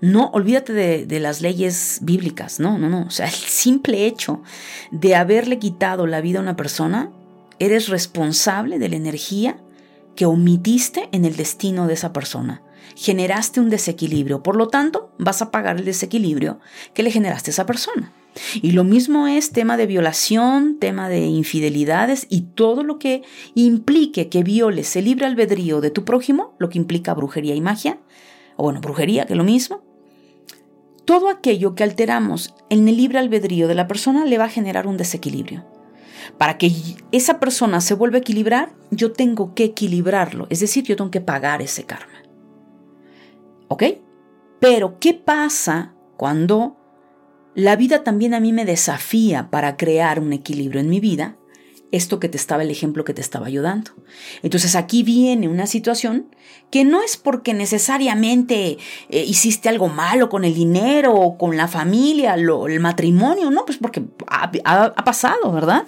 no, 0.00 0.30
olvídate 0.34 0.72
de, 1.06 1.20
las 1.20 1.40
leyes 1.40 2.00
bíblicas, 2.02 2.60
no, 2.60 2.78
no, 2.78 2.88
no. 2.88 3.06
O 3.06 3.10
sea, 3.10 3.26
el 3.26 3.32
simple 3.32 4.06
hecho 4.06 4.42
de 4.90 5.14
haberle 5.14 5.58
quitado 5.58 6.06
la 6.06 6.20
vida 6.20 6.38
a 6.38 6.42
una 6.42 6.56
persona, 6.56 7.10
eres 7.58 7.88
responsable 7.88 8.78
de 8.78 8.90
la 8.90 8.96
energía 8.96 9.58
que 10.14 10.26
omitiste 10.26 11.08
en 11.12 11.24
el 11.24 11.36
destino 11.36 11.86
de 11.86 11.94
esa 11.94 12.12
persona. 12.12 12.62
Generaste 12.94 13.60
un 13.60 13.70
desequilibrio, 13.70 14.42
por 14.42 14.56
lo 14.56 14.68
tanto, 14.68 15.12
vas 15.18 15.42
a 15.42 15.50
pagar 15.50 15.78
el 15.78 15.84
desequilibrio 15.84 16.60
que 16.94 17.02
le 17.02 17.10
generaste 17.10 17.50
a 17.50 17.52
esa 17.52 17.66
persona. 17.66 18.12
Y 18.60 18.72
lo 18.72 18.84
mismo 18.84 19.26
es 19.26 19.52
tema 19.52 19.78
de 19.78 19.86
violación, 19.86 20.78
tema 20.78 21.08
de 21.08 21.20
infidelidades 21.20 22.26
y 22.28 22.42
todo 22.42 22.82
lo 22.82 22.98
que 22.98 23.22
implique 23.54 24.28
que 24.28 24.42
violes 24.42 24.94
el 24.96 25.06
libre 25.06 25.26
albedrío 25.26 25.80
de 25.80 25.90
tu 25.90 26.04
prójimo, 26.04 26.54
lo 26.58 26.68
que 26.68 26.78
implica 26.78 27.14
brujería 27.14 27.54
y 27.54 27.62
magia, 27.62 27.98
o 28.56 28.64
bueno, 28.64 28.80
brujería, 28.80 29.26
que 29.26 29.34
es 29.34 29.36
lo 29.38 29.44
mismo, 29.44 29.85
todo 31.06 31.30
aquello 31.30 31.74
que 31.74 31.84
alteramos 31.84 32.54
en 32.68 32.86
el 32.88 32.96
libre 32.98 33.18
albedrío 33.18 33.68
de 33.68 33.74
la 33.74 33.86
persona 33.86 34.26
le 34.26 34.36
va 34.36 34.44
a 34.44 34.50
generar 34.50 34.86
un 34.86 34.98
desequilibrio. 34.98 35.64
Para 36.36 36.58
que 36.58 36.72
esa 37.12 37.40
persona 37.40 37.80
se 37.80 37.94
vuelva 37.94 38.16
a 38.16 38.20
equilibrar, 38.20 38.74
yo 38.90 39.12
tengo 39.12 39.54
que 39.54 39.64
equilibrarlo, 39.64 40.46
es 40.50 40.60
decir, 40.60 40.84
yo 40.84 40.96
tengo 40.96 41.10
que 41.10 41.20
pagar 41.20 41.62
ese 41.62 41.84
karma. 41.84 42.22
¿Ok? 43.68 43.84
Pero, 44.60 44.98
¿qué 44.98 45.14
pasa 45.14 45.94
cuando 46.16 46.76
la 47.54 47.76
vida 47.76 48.04
también 48.04 48.34
a 48.34 48.40
mí 48.40 48.52
me 48.52 48.64
desafía 48.64 49.48
para 49.50 49.76
crear 49.76 50.20
un 50.20 50.32
equilibrio 50.32 50.80
en 50.80 50.90
mi 50.90 51.00
vida 51.00 51.36
esto 51.92 52.18
que 52.18 52.28
te 52.28 52.36
estaba 52.36 52.62
el 52.62 52.70
ejemplo 52.70 53.04
que 53.04 53.14
te 53.14 53.20
estaba 53.20 53.46
ayudando. 53.46 53.92
Entonces 54.42 54.74
aquí 54.74 55.02
viene 55.02 55.48
una 55.48 55.66
situación 55.66 56.34
que 56.70 56.84
no 56.84 57.02
es 57.02 57.16
porque 57.16 57.54
necesariamente 57.54 58.78
eh, 59.08 59.24
hiciste 59.24 59.68
algo 59.68 59.88
malo 59.88 60.28
con 60.28 60.44
el 60.44 60.54
dinero 60.54 61.14
o 61.14 61.38
con 61.38 61.56
la 61.56 61.68
familia, 61.68 62.34
el 62.34 62.80
matrimonio, 62.80 63.50
no, 63.50 63.64
pues 63.64 63.78
porque 63.78 64.04
ha, 64.26 64.50
ha 64.64 65.04
pasado, 65.04 65.52
¿verdad? 65.52 65.86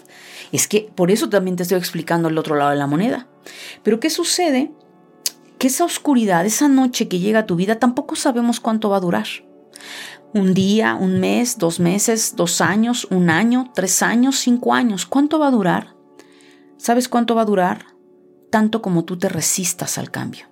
Es 0.53 0.69
que 0.69 0.91
por 0.95 1.11
eso 1.11 1.29
también 1.29 1.57
te 1.57 1.65
estoy 1.65 1.79
explicando 1.79 2.29
el 2.29 2.39
otro 2.39 2.55
lado 2.55 2.71
de 2.71 2.77
la 2.77 2.87
moneda. 2.87 3.27
Pero 3.83 4.01
¿qué 4.01 4.11
sucede? 4.11 4.71
Que 5.59 5.67
esa 5.67 5.85
oscuridad, 5.85 6.47
esa 6.47 6.69
noche 6.69 7.09
que 7.09 7.19
llega 7.19 7.41
a 7.41 7.47
tu 7.47 7.57
vida, 7.57 7.79
tampoco 7.79 8.17
sabemos 8.17 8.61
cuánto 8.61 8.91
va 8.91 8.99
a 8.99 9.01
durar. 9.01 9.27
Un 10.35 10.53
día, 10.53 10.95
un 10.95 11.21
mes, 11.21 11.57
dos 11.57 11.81
meses, 11.81 12.35
dos 12.37 12.61
años, 12.61 13.07
un 13.11 13.31
año, 13.31 13.71
tres 13.75 14.03
años, 14.03 14.37
cinco 14.37 14.75
años. 14.75 15.07
¿Cuánto 15.07 15.39
va 15.39 15.49
a 15.49 15.53
durar? 15.53 15.95
¿Sabes 16.77 17.09
cuánto 17.09 17.35
va 17.35 17.43
a 17.43 17.47
durar? 17.47 17.87
Tanto 18.51 18.83
como 18.83 19.05
tú 19.05 19.19
te 19.19 19.29
resistas 19.29 19.97
al 19.97 20.11
cambio. 20.11 20.47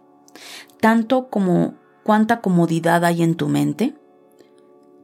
Tanto 0.80 1.28
como 1.28 1.74
cuánta 2.04 2.40
comodidad 2.40 3.04
hay 3.04 3.22
en 3.22 3.34
tu 3.34 3.48
mente 3.48 3.94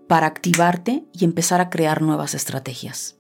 para 0.09 0.27
activarte 0.27 1.05
y 1.13 1.25
empezar 1.25 1.61
a 1.61 1.69
crear 1.69 2.01
nuevas 2.01 2.35
estrategias. 2.35 3.19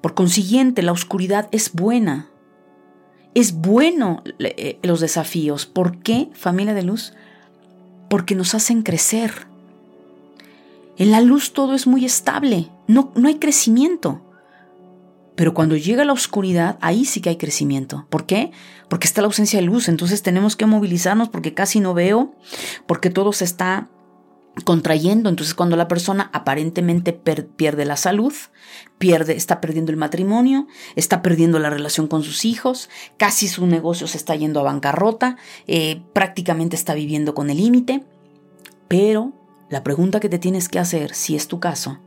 Por 0.00 0.14
consiguiente, 0.14 0.82
la 0.82 0.92
oscuridad 0.92 1.48
es 1.50 1.72
buena. 1.72 2.30
Es 3.34 3.54
bueno 3.54 4.22
eh, 4.38 4.78
los 4.82 5.00
desafíos. 5.00 5.66
¿Por 5.66 5.98
qué, 5.98 6.30
familia 6.32 6.74
de 6.74 6.82
luz? 6.82 7.12
Porque 8.08 8.34
nos 8.34 8.54
hacen 8.54 8.82
crecer 8.82 9.48
en 10.98 11.10
la 11.10 11.20
luz 11.20 11.52
todo 11.52 11.74
es 11.74 11.86
muy 11.86 12.04
estable, 12.04 12.70
no, 12.86 13.12
no 13.14 13.28
hay 13.28 13.36
crecimiento. 13.36 14.22
Pero 15.36 15.52
cuando 15.52 15.76
llega 15.76 16.04
la 16.06 16.14
oscuridad, 16.14 16.78
ahí 16.80 17.04
sí 17.04 17.20
que 17.20 17.28
hay 17.28 17.36
crecimiento. 17.36 18.06
¿Por 18.08 18.24
qué? 18.24 18.52
Porque 18.88 19.06
está 19.06 19.20
la 19.20 19.26
ausencia 19.26 19.60
de 19.60 19.66
luz. 19.66 19.88
Entonces 19.88 20.22
tenemos 20.22 20.56
que 20.56 20.64
movilizarnos 20.64 21.28
porque 21.28 21.52
casi 21.52 21.78
no 21.78 21.92
veo, 21.92 22.34
porque 22.86 23.10
todo 23.10 23.34
se 23.34 23.44
está 23.44 23.90
contrayendo. 24.64 25.28
Entonces 25.28 25.54
cuando 25.54 25.76
la 25.76 25.88
persona 25.88 26.30
aparentemente 26.32 27.12
pierde 27.12 27.84
la 27.84 27.98
salud, 27.98 28.32
pierde, 28.96 29.36
está 29.36 29.60
perdiendo 29.60 29.92
el 29.92 29.98
matrimonio, 29.98 30.66
está 30.96 31.20
perdiendo 31.20 31.58
la 31.58 31.68
relación 31.68 32.08
con 32.08 32.22
sus 32.22 32.46
hijos, 32.46 32.88
casi 33.18 33.46
su 33.46 33.66
negocio 33.66 34.06
se 34.06 34.16
está 34.16 34.34
yendo 34.34 34.60
a 34.60 34.64
bancarrota, 34.64 35.36
eh, 35.66 36.02
prácticamente 36.14 36.76
está 36.76 36.94
viviendo 36.94 37.34
con 37.34 37.50
el 37.50 37.58
límite. 37.58 38.04
Pero 38.88 39.34
la 39.68 39.82
pregunta 39.82 40.20
que 40.20 40.28
te 40.28 40.38
tienes 40.38 40.68
que 40.68 40.78
hacer, 40.78 41.14
si 41.14 41.34
es 41.34 41.48
tu 41.48 41.58
caso, 41.58 41.98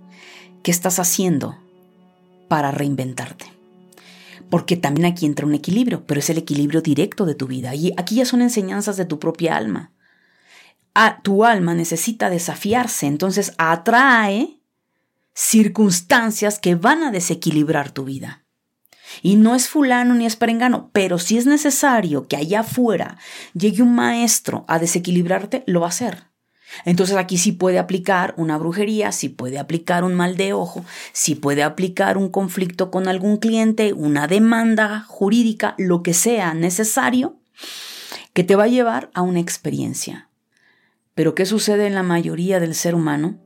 ¿qué 0.64 0.72
estás 0.72 1.00
haciendo 1.00 1.58
para 2.48 2.72
reinventarte? 2.72 3.46
Porque 4.50 4.78
también 4.78 5.12
aquí 5.12 5.26
entra 5.26 5.46
un 5.46 5.54
equilibrio, 5.54 6.06
pero 6.06 6.20
es 6.20 6.30
el 6.30 6.38
equilibrio 6.38 6.82
directo 6.82 7.26
de 7.26 7.36
tu 7.36 7.48
vida. 7.48 7.76
Y 7.76 7.94
aquí 7.98 8.16
ya 8.16 8.26
son 8.26 8.42
enseñanzas 8.42 8.98
de 8.98 9.06
tu 9.06 9.20
propia 9.20 9.56
alma. 9.56 9.92
A, 10.96 11.22
tu 11.22 11.46
alma 11.46 11.76
necesita 11.76 12.30
desafiarse, 12.30 13.06
entonces 13.06 13.54
atrae 13.58 14.60
circunstancias 15.36 16.60
que 16.60 16.76
van 16.76 17.04
a 17.04 17.12
desequilibrar 17.12 17.92
tu 17.92 18.06
vida. 18.06 18.46
Y 19.22 19.36
no 19.36 19.56
es 19.56 19.68
fulano 19.68 20.14
ni 20.16 20.26
es 20.26 20.36
perengano, 20.36 20.90
pero 20.94 21.20
si 21.20 21.38
es 21.38 21.46
necesario 21.46 22.28
que 22.28 22.38
allá 22.38 22.62
afuera 22.62 23.18
llegue 23.54 23.82
un 23.82 23.96
maestro 23.96 24.66
a 24.68 24.80
desequilibrarte, 24.80 25.64
lo 25.68 25.82
va 25.82 25.88
a 25.88 25.90
hacer. 25.90 26.29
Entonces 26.86 27.16
aquí 27.16 27.38
sí 27.38 27.52
puede 27.52 27.80
aplicar 27.80 28.34
una 28.38 28.58
brujería, 28.58 29.12
sí 29.12 29.30
puede 29.30 29.60
aplicar 29.60 30.04
un 30.04 30.14
mal 30.14 30.38
de 30.38 30.54
ojo, 30.54 30.86
sí 31.14 31.36
puede 31.36 31.64
aplicar 31.64 32.18
un 32.18 32.30
conflicto 32.30 32.92
con 32.92 33.08
algún 33.08 33.38
cliente, 33.38 33.94
una 33.94 34.28
demanda 34.28 35.02
jurídica, 35.08 35.76
lo 35.78 36.04
que 36.04 36.14
sea 36.14 36.54
necesario, 36.54 37.38
que 38.34 38.44
te 38.44 38.56
va 38.56 38.66
a 38.66 38.68
llevar 38.68 39.10
a 39.14 39.22
una 39.22 39.40
experiencia. 39.40 40.30
Pero 41.16 41.36
¿qué 41.36 41.46
sucede 41.46 41.88
en 41.88 41.96
la 41.96 42.04
mayoría 42.04 42.60
del 42.60 42.76
ser 42.76 42.96
humano? 42.96 43.40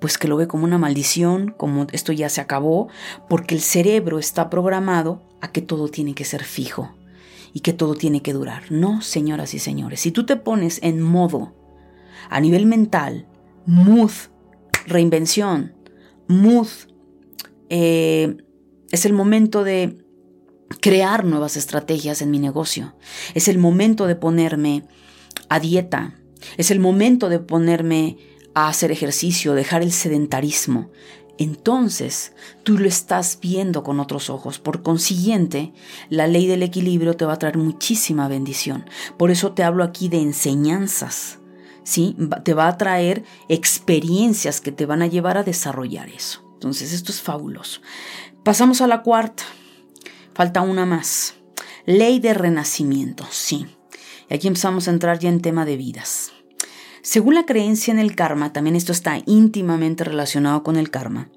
Pues 0.00 0.18
que 0.18 0.28
lo 0.28 0.36
ve 0.36 0.46
como 0.46 0.64
una 0.64 0.78
maldición, 0.78 1.54
como 1.56 1.86
esto 1.92 2.12
ya 2.12 2.28
se 2.28 2.40
acabó, 2.40 2.88
porque 3.28 3.54
el 3.54 3.60
cerebro 3.60 4.18
está 4.18 4.50
programado 4.50 5.22
a 5.40 5.50
que 5.50 5.62
todo 5.62 5.88
tiene 5.88 6.14
que 6.14 6.24
ser 6.24 6.44
fijo 6.44 6.94
y 7.52 7.60
que 7.60 7.72
todo 7.72 7.94
tiene 7.94 8.20
que 8.20 8.32
durar. 8.32 8.64
No, 8.70 9.00
señoras 9.00 9.54
y 9.54 9.58
señores, 9.58 10.00
si 10.00 10.10
tú 10.10 10.26
te 10.26 10.36
pones 10.36 10.78
en 10.82 11.00
modo 11.00 11.54
a 12.30 12.40
nivel 12.40 12.66
mental, 12.66 13.26
mood, 13.66 14.12
reinvención, 14.86 15.74
mood, 16.28 16.68
eh, 17.68 18.36
es 18.90 19.06
el 19.06 19.12
momento 19.12 19.64
de 19.64 19.98
crear 20.80 21.24
nuevas 21.24 21.56
estrategias 21.56 22.22
en 22.22 22.30
mi 22.30 22.38
negocio. 22.38 22.94
Es 23.34 23.48
el 23.48 23.58
momento 23.58 24.06
de 24.06 24.16
ponerme 24.16 24.84
a 25.48 25.60
dieta. 25.60 26.14
Es 26.56 26.70
el 26.70 26.78
momento 26.78 27.28
de 27.28 27.38
ponerme 27.38 28.18
a 28.54 28.68
hacer 28.68 28.92
ejercicio, 28.92 29.54
dejar 29.54 29.82
el 29.82 29.92
sedentarismo. 29.92 30.90
Entonces 31.38 32.32
tú 32.62 32.78
lo 32.78 32.86
estás 32.86 33.38
viendo 33.40 33.82
con 33.82 33.98
otros 33.98 34.30
ojos. 34.30 34.58
Por 34.58 34.82
consiguiente, 34.82 35.72
la 36.08 36.26
ley 36.26 36.46
del 36.46 36.62
equilibrio 36.62 37.16
te 37.16 37.24
va 37.24 37.32
a 37.32 37.38
traer 37.38 37.58
muchísima 37.58 38.28
bendición. 38.28 38.84
Por 39.16 39.30
eso 39.30 39.52
te 39.52 39.64
hablo 39.64 39.82
aquí 39.82 40.08
de 40.08 40.20
enseñanzas. 40.20 41.40
¿Sí? 41.84 42.16
Te 42.42 42.54
va 42.54 42.68
a 42.68 42.76
traer 42.76 43.24
experiencias 43.48 44.60
que 44.60 44.72
te 44.72 44.86
van 44.86 45.02
a 45.02 45.06
llevar 45.06 45.38
a 45.38 45.44
desarrollar 45.44 46.08
eso. 46.08 46.42
Entonces, 46.54 46.92
esto 46.92 47.12
es 47.12 47.20
fabuloso. 47.20 47.80
Pasamos 48.42 48.80
a 48.80 48.86
la 48.86 49.02
cuarta. 49.02 49.44
Falta 50.34 50.62
una 50.62 50.86
más. 50.86 51.34
Ley 51.86 52.18
de 52.18 52.34
renacimiento, 52.34 53.24
sí. 53.30 53.66
Y 54.28 54.34
aquí 54.34 54.48
empezamos 54.48 54.88
a 54.88 54.90
entrar 54.90 55.18
ya 55.18 55.28
en 55.28 55.40
tema 55.40 55.64
de 55.64 55.76
vidas. 55.76 56.32
Según 57.02 57.34
la 57.34 57.44
creencia 57.44 57.92
en 57.92 57.98
el 57.98 58.16
karma, 58.16 58.54
también 58.54 58.76
esto 58.76 58.90
está 58.90 59.18
íntimamente 59.26 60.04
relacionado 60.04 60.62
con 60.62 60.76
el 60.76 60.90
karma, 60.90 61.28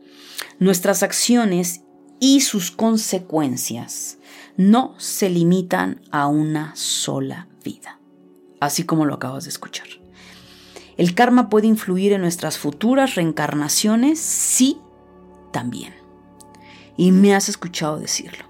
nuestras 0.59 1.03
acciones 1.03 1.81
y 2.21 2.39
sus 2.39 2.71
consecuencias 2.71 4.17
no 4.55 4.95
se 4.97 5.29
limitan 5.29 6.01
a 6.09 6.27
una 6.27 6.73
sola 6.75 7.49
vida, 7.65 7.99
así 8.61 8.85
como 8.85 9.05
lo 9.05 9.15
acabas 9.15 9.43
de 9.43 9.49
escuchar. 9.49 9.87
¿El 10.97 11.13
karma 11.13 11.49
puede 11.49 11.67
influir 11.67 12.13
en 12.13 12.21
nuestras 12.21 12.57
futuras 12.57 13.15
reencarnaciones? 13.15 14.19
Sí, 14.19 14.79
también. 15.51 15.93
Y 16.97 17.11
me 17.11 17.35
has 17.35 17.49
escuchado 17.49 17.99
decirlo. 17.99 18.45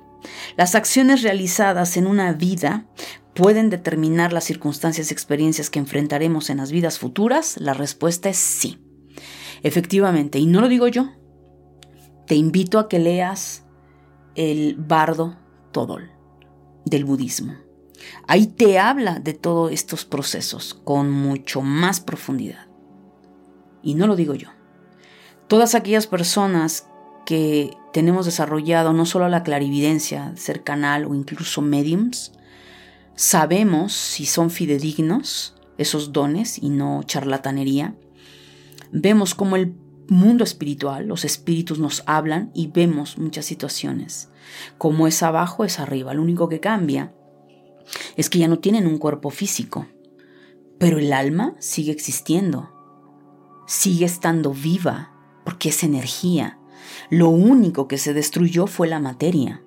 Las 0.56 0.76
acciones 0.76 1.22
realizadas 1.22 1.98
en 1.98 2.08
una 2.08 2.32
vida 2.34 2.86
pueden 3.34 3.70
determinar 3.70 4.34
las 4.34 4.46
circunstancias 4.46 5.12
y 5.12 5.14
experiencias 5.14 5.70
que 5.70 5.80
enfrentaremos 5.80 6.50
en 6.50 6.58
las 6.58 6.72
vidas 6.72 6.98
futuras. 7.00 7.58
La 7.58 7.74
respuesta 7.74 8.30
es 8.30 8.38
sí. 8.38 8.80
Efectivamente, 9.64 10.40
y 10.40 10.46
no 10.46 10.62
lo 10.62 10.70
digo 10.70 10.88
yo, 10.88 11.12
te 12.26 12.36
invito 12.36 12.80
a 12.80 12.88
que 12.88 13.00
leas 13.00 13.66
el 14.36 14.76
Bardo 14.78 15.38
Todol 15.72 16.12
del 16.86 17.06
budismo. 17.06 17.67
Ahí 18.28 18.48
te 18.48 18.80
habla 18.80 19.20
de 19.20 19.34
todos 19.34 19.72
estos 19.72 20.06
procesos 20.06 20.74
con 20.84 21.12
mucho 21.12 21.62
más 21.62 22.00
profundidad. 22.00 22.68
Y 23.82 23.96
no 23.96 24.08
lo 24.08 24.16
digo 24.16 24.34
yo. 24.34 24.50
Todas 25.48 25.76
aquellas 25.76 26.08
personas 26.08 26.88
que 27.26 27.72
tenemos 27.94 28.26
desarrollado 28.26 28.94
no 28.94 29.06
solo 29.06 29.30
la 29.30 29.44
clarividencia, 29.44 30.34
ser 30.36 30.64
canal 30.64 31.06
o 31.06 31.16
incluso 31.16 31.62
mediums, 31.62 32.34
sabemos 33.16 33.94
si 33.94 34.26
son 34.26 34.50
fidedignos 34.50 35.56
esos 35.78 36.12
dones 36.14 36.62
y 36.62 36.70
no 36.70 37.04
charlatanería. 37.04 37.96
Vemos 38.92 39.36
cómo 39.36 39.56
el 39.56 39.76
mundo 40.10 40.44
espiritual, 40.44 41.08
los 41.08 41.26
espíritus 41.26 41.80
nos 41.80 42.04
hablan 42.06 42.52
y 42.54 42.68
vemos 42.68 43.18
muchas 43.18 43.46
situaciones. 43.46 44.30
Como 44.78 45.08
es 45.08 45.22
abajo, 45.24 45.66
es 45.66 45.80
arriba. 45.80 46.14
Lo 46.14 46.22
único 46.22 46.48
que 46.50 46.60
cambia 46.60 47.14
es 48.16 48.30
que 48.30 48.40
ya 48.40 48.48
no 48.48 48.60
tienen 48.60 48.88
un 48.88 48.98
cuerpo 48.98 49.30
físico, 49.30 49.88
pero 50.80 51.00
el 51.00 51.14
alma 51.14 51.56
sigue 51.60 51.92
existiendo, 51.92 52.72
sigue 53.68 54.06
estando 54.06 54.54
viva, 54.54 55.14
porque 55.44 55.70
es 55.70 55.84
energía. 55.84 56.60
Lo 57.10 57.30
único 57.30 57.88
que 57.88 57.98
se 57.98 58.14
destruyó 58.14 58.68
fue 58.68 58.88
la 58.88 59.00
materia. 59.00 59.64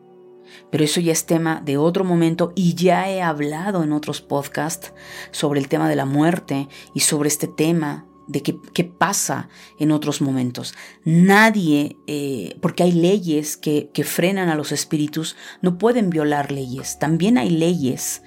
Pero 0.71 0.85
eso 0.85 1.01
ya 1.01 1.13
es 1.13 1.27
tema 1.27 1.63
de 1.65 1.79
otro 1.79 2.05
momento 2.05 2.53
y 2.55 2.75
ya 2.75 3.09
he 3.09 3.23
hablado 3.23 3.83
en 3.83 3.93
otros 3.93 4.21
podcasts 4.21 4.93
sobre 5.31 5.61
el 5.61 5.69
tema 5.69 5.89
de 5.89 5.97
la 5.97 6.07
muerte 6.07 6.69
y 6.93 7.01
sobre 7.01 7.29
este 7.29 7.47
tema 7.47 8.10
de 8.31 8.43
qué, 8.43 8.85
pasa 8.85 9.49
en 9.79 9.93
otros 9.93 10.21
momentos. 10.21 10.75
Nadie, 11.05 11.97
eh, 12.07 12.57
porque 12.61 12.83
hay 12.83 12.93
leyes 12.93 13.57
que, 13.57 13.91
que 13.93 14.05
frenan 14.05 14.49
a 14.49 14.55
los 14.55 14.73
espíritus, 14.73 15.37
no 15.63 15.79
pueden 15.79 16.11
violar 16.11 16.53
leyes. 16.53 16.99
También 16.99 17.39
hay 17.39 17.51
leyes 17.51 18.23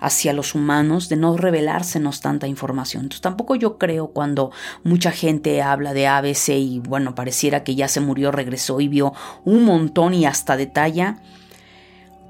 hacia 0.00 0.32
los 0.32 0.54
humanos 0.54 1.08
de 1.08 1.16
no 1.16 1.36
revelársenos 1.36 2.20
tanta 2.20 2.46
información. 2.46 3.04
Entonces 3.04 3.22
tampoco 3.22 3.56
yo 3.56 3.78
creo 3.78 4.08
cuando 4.08 4.52
mucha 4.84 5.10
gente 5.10 5.60
habla 5.62 5.92
de 5.92 6.06
ABC 6.06 6.50
y 6.50 6.80
bueno, 6.80 7.14
pareciera 7.14 7.64
que 7.64 7.74
ya 7.74 7.88
se 7.88 8.00
murió, 8.00 8.30
regresó 8.30 8.80
y 8.80 8.88
vio 8.88 9.12
un 9.44 9.64
montón 9.64 10.14
y 10.14 10.24
hasta 10.24 10.56
detalla. 10.56 11.20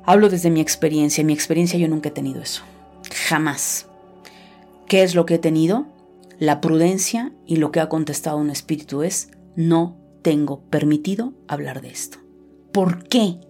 Hablo 0.05 0.31
desde 0.31 0.51
mi 0.51 0.61
experiencia. 0.61 1.21
En 1.21 1.27
mi 1.27 1.35
experiencia 1.35 1.79
yo 1.79 1.88
nunca 1.88 2.09
he 2.09 2.12
tenido 2.12 2.41
eso. 2.41 2.62
Jamás. 3.29 3.87
¿Qué 4.87 5.03
es 5.03 5.14
lo 5.14 5.27
que 5.27 5.35
he 5.35 5.38
tenido? 5.38 5.87
La 6.38 6.61
prudencia 6.61 7.33
y 7.46 7.57
lo 7.57 7.72
que 7.72 7.81
ha 7.81 7.88
contestado 7.88 8.37
un 8.38 8.51
espíritu 8.51 9.03
es, 9.03 9.31
no 9.57 9.96
tengo 10.22 10.62
permitido 10.70 11.33
hablar 11.48 11.81
de 11.81 11.90
esto. 11.90 12.18
¿Por 12.72 13.05
qué? 13.05 13.40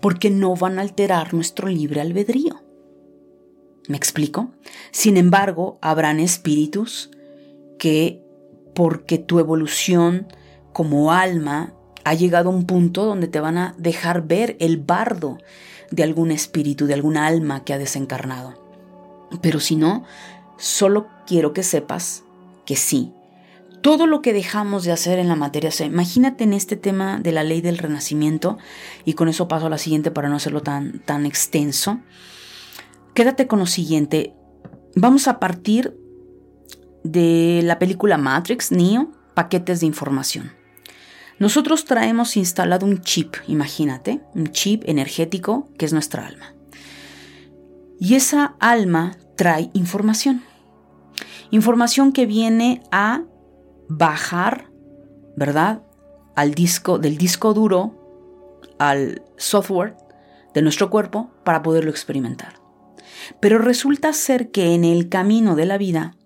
Porque 0.00 0.28
no 0.28 0.54
van 0.54 0.78
a 0.78 0.82
alterar 0.82 1.32
nuestro 1.32 1.68
libre 1.68 2.00
albedrío. 2.00 2.62
¿Me 3.88 3.96
explico? 3.96 4.50
Sin 4.90 5.16
embargo, 5.16 5.78
habrán 5.80 6.20
espíritus 6.20 7.10
que, 7.78 8.22
porque 8.74 9.16
tu 9.16 9.38
evolución 9.38 10.26
como 10.74 11.12
alma 11.12 11.72
ha 12.04 12.12
llegado 12.12 12.50
a 12.50 12.52
un 12.52 12.66
punto 12.66 13.06
donde 13.06 13.28
te 13.28 13.40
van 13.40 13.56
a 13.56 13.74
dejar 13.78 14.26
ver 14.26 14.56
el 14.60 14.76
bardo 14.76 15.38
de 15.90 16.02
algún 16.02 16.30
espíritu, 16.30 16.86
de 16.86 16.94
algún 16.94 17.16
alma 17.16 17.64
que 17.64 17.72
ha 17.72 17.78
desencarnado. 17.78 18.54
Pero 19.40 19.60
si 19.60 19.76
no, 19.76 20.04
Solo 20.58 21.06
quiero 21.26 21.52
que 21.52 21.62
sepas 21.62 22.24
que 22.66 22.76
sí. 22.76 23.12
Todo 23.80 24.06
lo 24.06 24.22
que 24.22 24.32
dejamos 24.32 24.84
de 24.84 24.92
hacer 24.92 25.20
en 25.20 25.28
la 25.28 25.36
materia, 25.36 25.70
imagínate 25.84 26.44
en 26.44 26.52
este 26.52 26.76
tema 26.76 27.20
de 27.20 27.30
la 27.30 27.44
ley 27.44 27.60
del 27.60 27.78
renacimiento, 27.78 28.58
y 29.04 29.14
con 29.14 29.28
eso 29.28 29.46
paso 29.46 29.66
a 29.66 29.70
la 29.70 29.78
siguiente 29.78 30.10
para 30.10 30.28
no 30.28 30.36
hacerlo 30.36 30.62
tan, 30.62 30.98
tan 30.98 31.26
extenso. 31.26 32.00
Quédate 33.14 33.46
con 33.46 33.60
lo 33.60 33.66
siguiente. 33.66 34.34
Vamos 34.96 35.28
a 35.28 35.38
partir 35.38 35.96
de 37.04 37.60
la 37.62 37.78
película 37.78 38.18
Matrix, 38.18 38.72
Neo, 38.72 39.12
paquetes 39.34 39.80
de 39.80 39.86
información. 39.86 40.52
Nosotros 41.38 41.84
traemos 41.84 42.36
instalado 42.36 42.84
un 42.84 43.00
chip, 43.00 43.36
imagínate, 43.46 44.20
un 44.34 44.48
chip 44.48 44.82
energético 44.86 45.68
que 45.78 45.86
es 45.86 45.92
nuestra 45.92 46.26
alma. 46.26 46.52
Y 48.00 48.16
esa 48.16 48.56
alma 48.58 49.16
trae 49.36 49.70
información. 49.72 50.42
Información 51.50 52.12
que 52.12 52.26
viene 52.26 52.82
a 52.90 53.22
bajar, 53.88 54.70
¿verdad? 55.36 55.82
Al 56.34 56.54
disco, 56.54 56.98
del 56.98 57.16
disco 57.16 57.54
duro 57.54 57.94
al 58.78 59.22
software 59.36 59.96
de 60.54 60.62
nuestro 60.62 60.90
cuerpo 60.90 61.30
para 61.44 61.62
poderlo 61.62 61.90
experimentar. 61.90 62.60
Pero 63.40 63.58
resulta 63.58 64.12
ser 64.12 64.50
que 64.50 64.74
en 64.74 64.84
el 64.84 65.08
camino 65.08 65.56
de 65.56 65.66
la 65.66 65.78
vida 65.78 66.16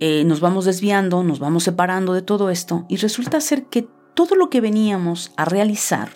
eh, 0.00 0.24
nos 0.24 0.40
vamos 0.40 0.64
desviando, 0.64 1.22
nos 1.22 1.38
vamos 1.38 1.64
separando 1.64 2.12
de 2.12 2.22
todo 2.22 2.50
esto 2.50 2.84
y 2.88 2.96
resulta 2.96 3.40
ser 3.40 3.66
que 3.66 3.88
todo 4.14 4.36
lo 4.36 4.50
que 4.50 4.60
veníamos 4.60 5.32
a 5.36 5.44
realizar, 5.44 6.10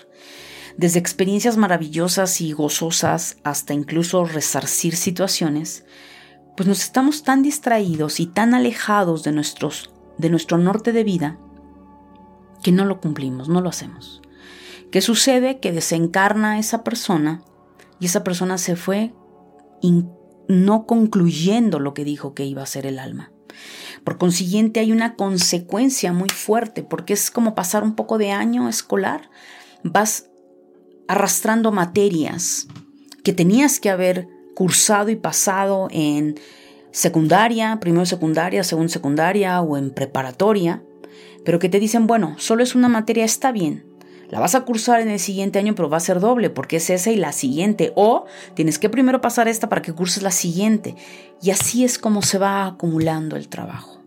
desde 0.77 1.01
experiencias 1.01 1.57
maravillosas 1.57 2.41
y 2.41 2.53
gozosas 2.53 3.39
hasta 3.43 3.75
incluso 3.75 4.25
resarcir 4.25 4.95
situaciones, 4.95 5.85
pues 6.59 6.67
nos 6.67 6.83
estamos 6.83 7.23
tan 7.23 7.45
distraídos 7.45 8.19
y 8.19 8.27
tan 8.27 8.53
alejados 8.53 9.23
de, 9.23 9.31
nuestros, 9.31 9.93
de 10.19 10.29
nuestro 10.29 10.59
norte 10.59 10.91
de 10.91 11.05
vida 11.05 11.39
que 12.65 12.73
no 12.73 12.85
lo 12.85 13.01
cumplimos, 13.01 13.49
no 13.49 13.61
lo 13.61 13.69
hacemos. 13.69 14.23
¿Qué 14.91 15.01
sucede? 15.01 15.61
Que 15.61 15.71
desencarna 15.71 16.59
esa 16.59 16.83
persona 16.83 17.45
y 18.01 18.07
esa 18.07 18.25
persona 18.25 18.59
se 18.59 18.75
fue 18.75 19.15
no 20.49 20.85
concluyendo 20.87 21.79
lo 21.79 21.95
que 21.95 22.05
dijo 22.05 22.35
que 22.35 22.45
iba 22.45 22.65
a 22.65 22.67
ser 22.67 22.87
el 22.87 22.99
alma. 22.99 23.31
Por 24.03 24.19
consiguiente 24.19 24.81
hay 24.81 24.91
una 24.91 25.15
consecuencia 25.15 26.13
muy 26.13 26.29
fuerte 26.29 26.83
porque 26.83 27.13
es 27.13 27.31
como 27.31 27.55
pasar 27.55 27.85
un 27.85 27.95
poco 27.95 28.19
de 28.19 28.33
año 28.33 28.69
escolar. 28.69 29.31
Vas 29.85 30.29
arrastrando 31.07 31.71
materias 31.71 32.67
que 33.23 33.33
tenías 33.33 33.79
que 33.79 33.91
haber 33.91 34.27
cursado 34.59 35.09
y 35.09 35.15
pasado 35.15 35.87
en 35.93 36.35
secundaria, 36.91 37.79
primero 37.79 38.05
secundaria, 38.07 38.65
segundo 38.65 38.89
secundaria 38.93 39.61
o 39.61 39.77
en 39.77 39.93
preparatoria, 39.93 40.83
pero 41.45 41.61
que 41.61 41.69
te 41.69 41.79
dicen, 41.79 42.09
bueno, 42.09 42.35
solo 42.39 42.65
es 42.65 42.75
una 42.75 42.89
materia, 42.89 43.25
está 43.25 43.53
bien. 43.53 43.87
La 44.31 44.41
vas 44.41 44.57
a 44.57 44.63
cursar 44.63 45.01
en 45.01 45.11
el 45.11 45.21
siguiente 45.21 45.61
año, 45.61 45.77
pero 45.77 45.89
va 45.89 45.99
a 45.99 46.01
ser 46.01 46.19
doble, 46.19 46.51
porque 46.51 46.79
es 46.79 46.91
esa 46.91 47.13
y 47.13 47.17
la 47.17 47.31
siguiente. 47.31 47.93
O 47.95 48.25
tienes 48.55 48.81
que 48.81 48.91
primero 48.91 49.21
pasar 49.21 49.47
esta 49.47 49.69
para 49.69 49.81
que 49.81 49.93
curses 49.93 50.25
la 50.25 50.33
siguiente. 50.33 50.97
Y 51.41 51.53
así 51.53 51.85
es 51.85 51.97
como 51.97 52.23
se 52.23 52.39
va 52.39 52.67
acumulando 52.67 53.37
el 53.37 53.49
trabajo. 53.49 54.03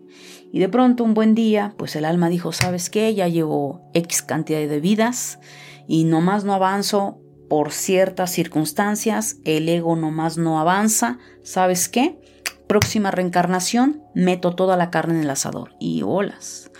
Y 0.51 0.59
de 0.59 0.67
pronto, 0.67 1.05
un 1.05 1.13
buen 1.13 1.33
día, 1.33 1.75
pues 1.77 1.95
el 1.95 2.03
alma 2.03 2.27
dijo, 2.27 2.51
¿sabes 2.51 2.89
qué? 2.89 3.15
Ya 3.15 3.29
llevo 3.29 3.89
X 3.93 4.21
cantidad 4.21 4.59
de 4.59 4.79
vidas 4.81 5.39
y 5.87 6.03
nomás 6.03 6.43
no 6.43 6.53
avanzo 6.53 7.20
por 7.51 7.73
ciertas 7.73 8.31
circunstancias, 8.31 9.35
el 9.43 9.67
ego 9.67 9.97
nomás 9.97 10.37
no 10.37 10.61
avanza, 10.61 11.19
¿sabes 11.43 11.89
qué? 11.89 12.17
Próxima 12.65 13.11
reencarnación, 13.11 14.01
meto 14.15 14.55
toda 14.55 14.77
la 14.77 14.89
carne 14.89 15.15
en 15.15 15.23
el 15.23 15.29
asador 15.29 15.75
y 15.77 16.01
olas. 16.01 16.71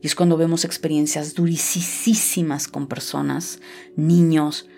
Y 0.00 0.06
es 0.06 0.14
cuando 0.14 0.36
vemos 0.36 0.64
experiencias 0.64 1.34
durisísimas 1.34 2.68
con 2.68 2.86
personas, 2.86 3.58
niños, 3.96 4.68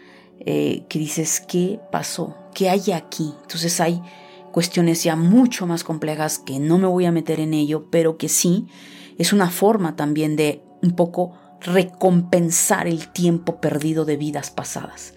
eh, 0.40 0.86
que 0.88 0.98
dices, 0.98 1.42
¿qué 1.46 1.78
pasó? 1.92 2.34
¿Qué 2.54 2.70
hay 2.70 2.90
aquí? 2.90 3.34
Entonces 3.42 3.78
hay 3.82 4.00
cuestiones 4.52 5.04
ya 5.04 5.16
mucho 5.16 5.66
más 5.66 5.84
complejas 5.84 6.38
que 6.38 6.60
no 6.60 6.78
me 6.78 6.86
voy 6.86 7.04
a 7.04 7.12
meter 7.12 7.40
en 7.40 7.52
ello, 7.52 7.90
pero 7.90 8.16
que 8.16 8.30
sí 8.30 8.68
es 9.18 9.34
una 9.34 9.50
forma 9.50 9.96
también 9.96 10.34
de 10.34 10.62
un 10.80 10.96
poco 10.96 11.34
recompensar 11.64 12.86
el 12.86 13.08
tiempo 13.08 13.60
perdido 13.60 14.04
de 14.04 14.16
vidas 14.16 14.50
pasadas. 14.50 15.14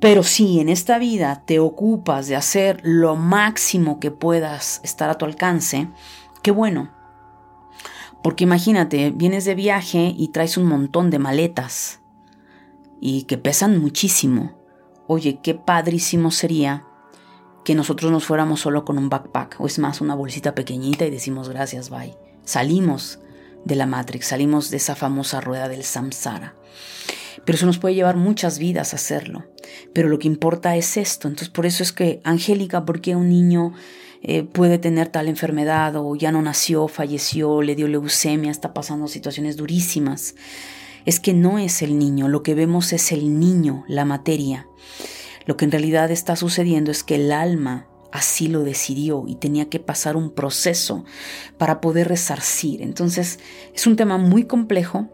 Pero 0.00 0.22
si 0.22 0.60
en 0.60 0.70
esta 0.70 0.98
vida 0.98 1.42
te 1.46 1.58
ocupas 1.58 2.26
de 2.26 2.36
hacer 2.36 2.80
lo 2.82 3.16
máximo 3.16 4.00
que 4.00 4.10
puedas 4.10 4.80
estar 4.82 5.10
a 5.10 5.18
tu 5.18 5.26
alcance, 5.26 5.88
qué 6.42 6.50
bueno. 6.50 6.90
Porque 8.22 8.44
imagínate, 8.44 9.10
vienes 9.10 9.44
de 9.44 9.54
viaje 9.54 10.14
y 10.16 10.28
traes 10.28 10.56
un 10.56 10.66
montón 10.66 11.10
de 11.10 11.18
maletas 11.18 12.00
y 13.00 13.24
que 13.24 13.36
pesan 13.36 13.78
muchísimo. 13.78 14.58
Oye, 15.06 15.40
qué 15.42 15.54
padrísimo 15.54 16.30
sería 16.30 16.84
que 17.64 17.74
nosotros 17.74 18.10
nos 18.10 18.24
fuéramos 18.24 18.60
solo 18.60 18.84
con 18.84 18.96
un 18.96 19.10
backpack, 19.10 19.56
o 19.58 19.66
es 19.66 19.78
más, 19.78 20.00
una 20.00 20.14
bolsita 20.14 20.54
pequeñita 20.54 21.04
y 21.04 21.10
decimos 21.10 21.48
gracias, 21.50 21.90
bye. 21.90 22.16
Salimos 22.44 23.20
de 23.64 23.76
la 23.76 23.86
Matrix, 23.86 24.26
salimos 24.26 24.70
de 24.70 24.78
esa 24.78 24.96
famosa 24.96 25.40
rueda 25.40 25.68
del 25.68 25.84
samsara. 25.84 26.54
Pero 27.44 27.56
eso 27.56 27.66
nos 27.66 27.78
puede 27.78 27.94
llevar 27.94 28.16
muchas 28.16 28.58
vidas 28.58 28.92
a 28.92 28.96
hacerlo. 28.96 29.46
Pero 29.92 30.08
lo 30.08 30.18
que 30.18 30.28
importa 30.28 30.76
es 30.76 30.96
esto. 30.96 31.28
Entonces 31.28 31.48
por 31.48 31.66
eso 31.66 31.82
es 31.82 31.92
que, 31.92 32.20
Angélica, 32.24 32.84
¿por 32.84 33.00
qué 33.00 33.16
un 33.16 33.28
niño 33.28 33.72
eh, 34.22 34.42
puede 34.42 34.78
tener 34.78 35.08
tal 35.08 35.28
enfermedad 35.28 35.96
o 35.96 36.14
ya 36.14 36.30
no 36.30 36.42
nació, 36.42 36.88
falleció, 36.88 37.62
le 37.62 37.74
dio 37.74 37.88
leucemia, 37.88 38.50
está 38.50 38.74
pasando 38.74 39.08
situaciones 39.08 39.56
durísimas. 39.56 40.34
Es 41.06 41.20
que 41.20 41.32
no 41.32 41.58
es 41.58 41.80
el 41.80 41.98
niño, 41.98 42.28
lo 42.28 42.42
que 42.42 42.54
vemos 42.54 42.92
es 42.92 43.12
el 43.12 43.40
niño, 43.40 43.84
la 43.88 44.04
materia. 44.04 44.66
Lo 45.46 45.56
que 45.56 45.64
en 45.64 45.70
realidad 45.70 46.10
está 46.10 46.36
sucediendo 46.36 46.90
es 46.90 47.02
que 47.02 47.14
el 47.14 47.32
alma 47.32 47.86
así 48.12 48.48
lo 48.48 48.62
decidió 48.62 49.24
y 49.26 49.36
tenía 49.36 49.68
que 49.68 49.80
pasar 49.80 50.16
un 50.16 50.30
proceso 50.30 51.04
para 51.58 51.80
poder 51.80 52.08
resarcir. 52.08 52.82
Entonces 52.82 53.38
es 53.74 53.86
un 53.86 53.96
tema 53.96 54.18
muy 54.18 54.44
complejo 54.44 55.08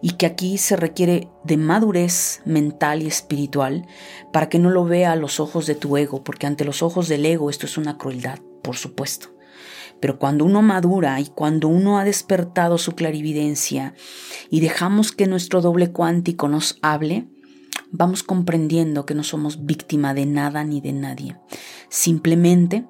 y 0.00 0.12
que 0.12 0.26
aquí 0.26 0.58
se 0.58 0.76
requiere 0.76 1.28
de 1.44 1.56
madurez 1.56 2.40
mental 2.44 3.02
y 3.02 3.06
espiritual 3.06 3.86
para 4.32 4.48
que 4.48 4.58
no 4.58 4.70
lo 4.70 4.84
vea 4.84 5.12
a 5.12 5.16
los 5.16 5.40
ojos 5.40 5.66
de 5.66 5.74
tu 5.74 5.96
ego, 5.96 6.22
porque 6.22 6.46
ante 6.46 6.64
los 6.64 6.82
ojos 6.82 7.08
del 7.08 7.26
ego 7.26 7.50
esto 7.50 7.66
es 7.66 7.76
una 7.76 7.98
crueldad, 7.98 8.38
por 8.62 8.76
supuesto. 8.76 9.28
Pero 10.00 10.18
cuando 10.18 10.44
uno 10.44 10.62
madura 10.62 11.20
y 11.20 11.26
cuando 11.26 11.68
uno 11.68 11.98
ha 11.98 12.04
despertado 12.04 12.76
su 12.78 12.96
clarividencia 12.96 13.94
y 14.50 14.60
dejamos 14.60 15.12
que 15.12 15.26
nuestro 15.26 15.60
doble 15.60 15.92
cuántico 15.92 16.48
nos 16.48 16.78
hable, 16.82 17.28
vamos 17.92 18.22
comprendiendo 18.22 19.06
que 19.06 19.14
no 19.14 19.22
somos 19.22 19.64
víctima 19.64 20.14
de 20.14 20.26
nada 20.26 20.64
ni 20.64 20.80
de 20.80 20.92
nadie. 20.92 21.36
Simplemente 21.88 22.84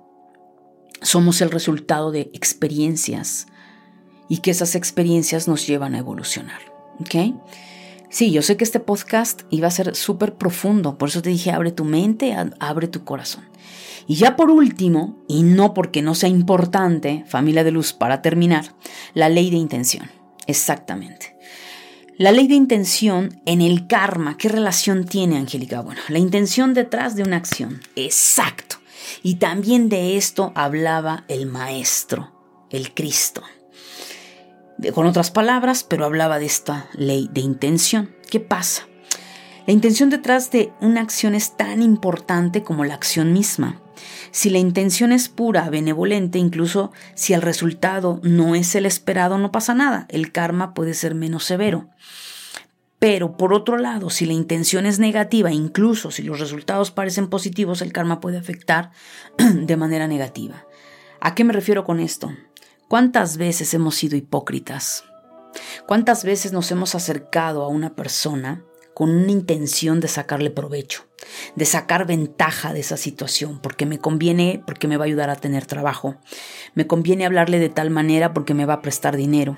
somos 1.02 1.40
el 1.42 1.50
resultado 1.50 2.12
de 2.12 2.30
experiencias 2.32 3.46
y 4.28 4.38
que 4.38 4.52
esas 4.52 4.74
experiencias 4.76 5.48
nos 5.48 5.66
llevan 5.66 5.94
a 5.94 5.98
evolucionar. 5.98 6.60
¿Ok? 7.00 7.34
Sí, 8.08 8.30
yo 8.30 8.42
sé 8.42 8.56
que 8.56 8.64
este 8.64 8.78
podcast 8.78 9.42
iba 9.50 9.68
a 9.68 9.72
ser 9.72 9.96
súper 9.96 10.34
profundo, 10.34 10.98
por 10.98 11.08
eso 11.08 11.22
te 11.22 11.30
dije, 11.30 11.50
abre 11.50 11.72
tu 11.72 11.84
mente, 11.84 12.36
abre 12.60 12.86
tu 12.86 13.04
corazón. 13.04 13.44
Y 14.06 14.16
ya 14.16 14.36
por 14.36 14.50
último, 14.50 15.24
y 15.28 15.42
no 15.42 15.74
porque 15.74 16.02
no 16.02 16.14
sea 16.14 16.28
importante, 16.28 17.24
familia 17.26 17.64
de 17.64 17.70
luz, 17.70 17.92
para 17.92 18.20
terminar, 18.20 18.74
la 19.14 19.28
ley 19.28 19.50
de 19.50 19.56
intención. 19.56 20.10
Exactamente. 20.46 21.36
La 22.22 22.30
ley 22.30 22.46
de 22.46 22.54
intención 22.54 23.40
en 23.46 23.60
el 23.60 23.88
karma, 23.88 24.36
¿qué 24.38 24.48
relación 24.48 25.06
tiene, 25.06 25.38
Angélica? 25.38 25.80
Bueno, 25.80 26.00
la 26.06 26.20
intención 26.20 26.72
detrás 26.72 27.16
de 27.16 27.24
una 27.24 27.36
acción. 27.36 27.80
Exacto. 27.96 28.76
Y 29.24 29.40
también 29.40 29.88
de 29.88 30.16
esto 30.16 30.52
hablaba 30.54 31.24
el 31.26 31.46
Maestro, 31.46 32.30
el 32.70 32.94
Cristo. 32.94 33.42
Con 34.94 35.06
otras 35.06 35.32
palabras, 35.32 35.82
pero 35.82 36.04
hablaba 36.04 36.38
de 36.38 36.46
esta 36.46 36.88
ley 36.94 37.28
de 37.32 37.40
intención. 37.40 38.14
¿Qué 38.30 38.38
pasa? 38.38 38.86
La 39.66 39.72
intención 39.72 40.08
detrás 40.08 40.52
de 40.52 40.72
una 40.80 41.00
acción 41.00 41.34
es 41.34 41.56
tan 41.56 41.82
importante 41.82 42.62
como 42.62 42.84
la 42.84 42.94
acción 42.94 43.32
misma. 43.32 43.82
Si 44.30 44.50
la 44.50 44.58
intención 44.58 45.12
es 45.12 45.28
pura, 45.28 45.68
benevolente, 45.70 46.38
incluso 46.38 46.92
si 47.14 47.34
el 47.34 47.42
resultado 47.42 48.20
no 48.22 48.54
es 48.54 48.74
el 48.74 48.86
esperado, 48.86 49.38
no 49.38 49.52
pasa 49.52 49.74
nada. 49.74 50.06
El 50.08 50.32
karma 50.32 50.74
puede 50.74 50.94
ser 50.94 51.14
menos 51.14 51.44
severo. 51.44 51.88
Pero 52.98 53.36
por 53.36 53.52
otro 53.52 53.78
lado, 53.78 54.10
si 54.10 54.26
la 54.26 54.32
intención 54.32 54.86
es 54.86 54.98
negativa, 54.98 55.50
incluso 55.50 56.10
si 56.10 56.22
los 56.22 56.38
resultados 56.38 56.90
parecen 56.90 57.28
positivos, 57.28 57.82
el 57.82 57.92
karma 57.92 58.20
puede 58.20 58.38
afectar 58.38 58.92
de 59.36 59.76
manera 59.76 60.06
negativa. 60.06 60.66
¿A 61.20 61.34
qué 61.34 61.44
me 61.44 61.52
refiero 61.52 61.84
con 61.84 62.00
esto? 62.00 62.32
¿Cuántas 62.88 63.38
veces 63.38 63.74
hemos 63.74 63.96
sido 63.96 64.16
hipócritas? 64.16 65.04
¿Cuántas 65.86 66.24
veces 66.24 66.52
nos 66.52 66.70
hemos 66.70 66.94
acercado 66.94 67.62
a 67.62 67.68
una 67.68 67.94
persona 67.94 68.64
con 68.94 69.10
una 69.10 69.32
intención 69.32 70.00
de 70.00 70.08
sacarle 70.08 70.50
provecho, 70.50 71.04
de 71.56 71.64
sacar 71.64 72.06
ventaja 72.06 72.72
de 72.72 72.80
esa 72.80 72.96
situación, 72.96 73.60
porque 73.62 73.86
me 73.86 73.98
conviene, 73.98 74.62
porque 74.66 74.88
me 74.88 74.96
va 74.96 75.04
a 75.04 75.06
ayudar 75.06 75.30
a 75.30 75.36
tener 75.36 75.66
trabajo, 75.66 76.16
me 76.74 76.86
conviene 76.86 77.26
hablarle 77.26 77.58
de 77.58 77.68
tal 77.68 77.90
manera 77.90 78.32
porque 78.32 78.54
me 78.54 78.66
va 78.66 78.74
a 78.74 78.82
prestar 78.82 79.16
dinero, 79.16 79.56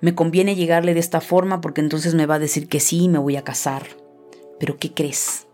me 0.00 0.14
conviene 0.14 0.54
llegarle 0.54 0.94
de 0.94 1.00
esta 1.00 1.20
forma 1.20 1.60
porque 1.60 1.80
entonces 1.80 2.14
me 2.14 2.26
va 2.26 2.36
a 2.36 2.40
decir 2.40 2.68
que 2.68 2.80
sí 2.80 3.08
me 3.08 3.18
voy 3.18 3.36
a 3.36 3.44
casar. 3.44 3.86
Pero 4.58 4.78
¿qué 4.78 4.92
crees? 4.92 5.46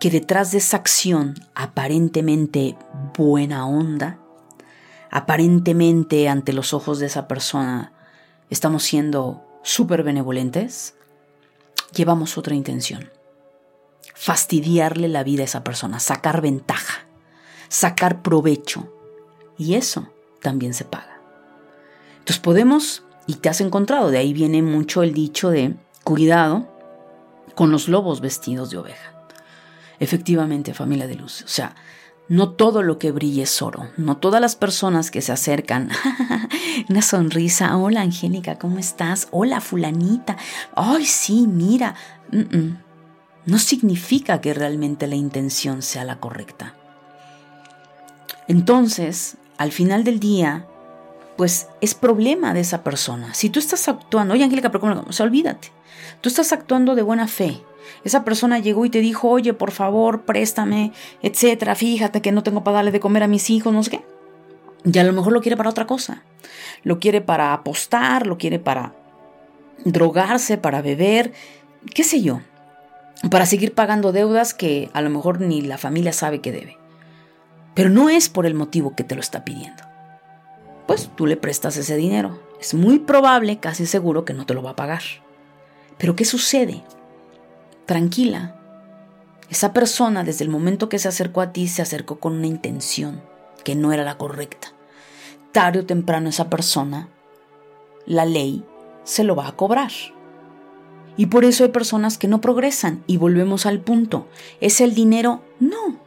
Que 0.00 0.10
detrás 0.10 0.50
de 0.50 0.58
esa 0.58 0.76
acción 0.76 1.34
aparentemente 1.54 2.76
buena 3.16 3.66
onda, 3.66 4.18
aparentemente 5.10 6.28
ante 6.28 6.52
los 6.52 6.74
ojos 6.74 6.98
de 6.98 7.06
esa 7.06 7.28
persona 7.28 7.92
estamos 8.50 8.82
siendo 8.82 9.46
súper 9.62 10.02
benevolentes, 10.02 10.94
llevamos 11.94 12.36
otra 12.36 12.54
intención. 12.54 13.10
Fastidiarle 14.14 15.08
la 15.08 15.24
vida 15.24 15.42
a 15.42 15.46
esa 15.46 15.64
persona, 15.64 16.00
sacar 16.00 16.40
ventaja, 16.40 17.06
sacar 17.68 18.22
provecho. 18.22 18.92
Y 19.58 19.74
eso 19.74 20.08
también 20.40 20.74
se 20.74 20.84
paga. 20.84 21.20
Entonces 22.18 22.38
podemos, 22.38 23.04
y 23.26 23.34
te 23.34 23.48
has 23.48 23.60
encontrado, 23.60 24.10
de 24.10 24.18
ahí 24.18 24.32
viene 24.32 24.62
mucho 24.62 25.02
el 25.02 25.12
dicho 25.12 25.50
de 25.50 25.74
cuidado 26.04 26.68
con 27.54 27.70
los 27.70 27.88
lobos 27.88 28.20
vestidos 28.20 28.70
de 28.70 28.78
oveja. 28.78 29.12
Efectivamente, 29.98 30.74
familia 30.74 31.06
de 31.06 31.14
luz. 31.14 31.42
O 31.42 31.48
sea, 31.48 31.74
no 32.28 32.50
todo 32.50 32.82
lo 32.82 32.98
que 32.98 33.12
brille 33.12 33.42
es 33.42 33.62
oro, 33.62 33.90
no 33.96 34.16
todas 34.16 34.40
las 34.40 34.56
personas 34.56 35.10
que 35.10 35.20
se 35.20 35.32
acercan, 35.32 35.90
una 36.88 37.02
sonrisa, 37.02 37.76
hola 37.76 38.00
Angélica, 38.00 38.58
¿cómo 38.58 38.78
estás? 38.78 39.28
Hola 39.32 39.60
fulanita, 39.60 40.36
ay 40.74 41.04
sí, 41.04 41.46
mira, 41.46 41.94
no 43.46 43.58
significa 43.58 44.40
que 44.40 44.54
realmente 44.54 45.06
la 45.06 45.16
intención 45.16 45.82
sea 45.82 46.04
la 46.04 46.20
correcta. 46.20 46.74
Entonces, 48.48 49.36
al 49.58 49.72
final 49.72 50.04
del 50.04 50.20
día, 50.20 50.66
pues 51.36 51.68
es 51.80 51.94
problema 51.94 52.54
de 52.54 52.60
esa 52.60 52.82
persona. 52.82 53.34
Si 53.34 53.50
tú 53.50 53.58
estás 53.58 53.88
actuando, 53.88 54.34
oye 54.34 54.44
Angélica, 54.44 54.70
pero 54.70 54.80
¿cómo? 54.80 55.04
O 55.08 55.12
sea, 55.12 55.26
olvídate. 55.26 55.68
Tú 56.20 56.28
estás 56.28 56.52
actuando 56.52 56.94
de 56.94 57.02
buena 57.02 57.26
fe, 57.28 57.62
esa 58.04 58.24
persona 58.24 58.58
llegó 58.58 58.84
y 58.84 58.90
te 58.90 59.00
dijo, 59.00 59.28
oye, 59.28 59.54
por 59.54 59.70
favor, 59.70 60.22
préstame, 60.22 60.92
etcétera, 61.22 61.74
fíjate 61.74 62.20
que 62.20 62.32
no 62.32 62.42
tengo 62.42 62.64
para 62.64 62.76
darle 62.76 62.92
de 62.92 63.00
comer 63.00 63.22
a 63.22 63.28
mis 63.28 63.50
hijos, 63.50 63.72
no 63.72 63.82
sé 63.82 63.90
qué. 63.90 64.04
Y 64.84 64.98
a 64.98 65.04
lo 65.04 65.12
mejor 65.12 65.32
lo 65.32 65.40
quiere 65.40 65.56
para 65.56 65.70
otra 65.70 65.86
cosa. 65.86 66.22
Lo 66.82 66.98
quiere 66.98 67.20
para 67.20 67.52
apostar, 67.52 68.26
lo 68.26 68.38
quiere 68.38 68.58
para 68.58 68.94
drogarse, 69.84 70.58
para 70.58 70.82
beber, 70.82 71.32
qué 71.94 72.02
sé 72.02 72.22
yo. 72.22 72.40
Para 73.30 73.46
seguir 73.46 73.74
pagando 73.74 74.12
deudas 74.12 74.54
que 74.54 74.90
a 74.92 75.00
lo 75.00 75.10
mejor 75.10 75.40
ni 75.40 75.62
la 75.62 75.78
familia 75.78 76.12
sabe 76.12 76.40
que 76.40 76.52
debe. 76.52 76.78
Pero 77.74 77.88
no 77.88 78.10
es 78.10 78.28
por 78.28 78.46
el 78.46 78.54
motivo 78.54 78.94
que 78.94 79.04
te 79.04 79.14
lo 79.14 79.20
está 79.20 79.44
pidiendo. 79.44 79.82
Pues 80.86 81.10
tú 81.16 81.26
le 81.26 81.36
prestas 81.36 81.76
ese 81.76 81.96
dinero. 81.96 82.42
Es 82.60 82.74
muy 82.74 82.98
probable, 82.98 83.58
casi 83.58 83.86
seguro, 83.86 84.24
que 84.24 84.34
no 84.34 84.44
te 84.44 84.54
lo 84.54 84.62
va 84.62 84.70
a 84.70 84.76
pagar. 84.76 85.02
Pero 85.98 86.16
¿qué 86.16 86.24
sucede? 86.24 86.82
tranquila. 87.86 88.56
Esa 89.50 89.72
persona 89.72 90.24
desde 90.24 90.44
el 90.44 90.50
momento 90.50 90.88
que 90.88 90.98
se 90.98 91.08
acercó 91.08 91.40
a 91.40 91.52
ti 91.52 91.68
se 91.68 91.82
acercó 91.82 92.18
con 92.18 92.34
una 92.34 92.46
intención 92.46 93.20
que 93.64 93.74
no 93.74 93.92
era 93.92 94.04
la 94.04 94.16
correcta. 94.16 94.68
Tarde 95.52 95.80
o 95.80 95.84
temprano 95.84 96.30
esa 96.30 96.48
persona, 96.48 97.08
la 98.06 98.24
ley, 98.24 98.64
se 99.04 99.24
lo 99.24 99.36
va 99.36 99.48
a 99.48 99.56
cobrar. 99.56 99.90
Y 101.16 101.26
por 101.26 101.44
eso 101.44 101.64
hay 101.64 101.70
personas 101.70 102.18
que 102.18 102.28
no 102.28 102.40
progresan 102.40 103.04
y 103.06 103.18
volvemos 103.18 103.66
al 103.66 103.80
punto. 103.80 104.28
¿Es 104.60 104.80
el 104.80 104.94
dinero? 104.94 105.42
No. 105.60 106.00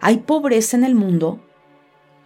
Hay 0.00 0.18
pobreza 0.18 0.76
en 0.76 0.84
el 0.84 0.94
mundo 0.94 1.40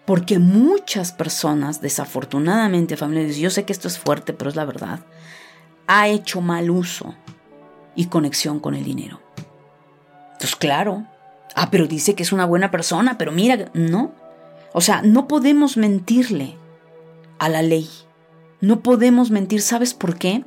porque 0.06 0.38
muchas 0.38 1.12
personas, 1.12 1.80
desafortunadamente, 1.80 2.96
familiares, 2.96 3.36
yo 3.36 3.50
sé 3.50 3.64
que 3.64 3.72
esto 3.72 3.86
es 3.86 3.98
fuerte, 3.98 4.32
pero 4.32 4.50
es 4.50 4.56
la 4.56 4.64
verdad, 4.64 5.00
ha 5.86 6.08
hecho 6.08 6.40
mal 6.40 6.70
uso 6.70 7.14
y 7.94 8.06
conexión 8.06 8.60
con 8.60 8.74
el 8.74 8.82
dinero. 8.82 9.20
Entonces, 10.32 10.56
claro, 10.56 11.06
ah, 11.54 11.70
pero 11.70 11.86
dice 11.86 12.14
que 12.14 12.22
es 12.22 12.32
una 12.32 12.46
buena 12.46 12.70
persona, 12.70 13.18
pero 13.18 13.30
mira, 13.30 13.70
no. 13.74 14.12
O 14.72 14.80
sea, 14.80 15.02
no 15.02 15.28
podemos 15.28 15.76
mentirle 15.76 16.56
a 17.38 17.48
la 17.48 17.62
ley. 17.62 17.88
No 18.60 18.80
podemos 18.80 19.30
mentir, 19.30 19.62
¿sabes 19.62 19.94
por 19.94 20.16
qué? 20.16 20.44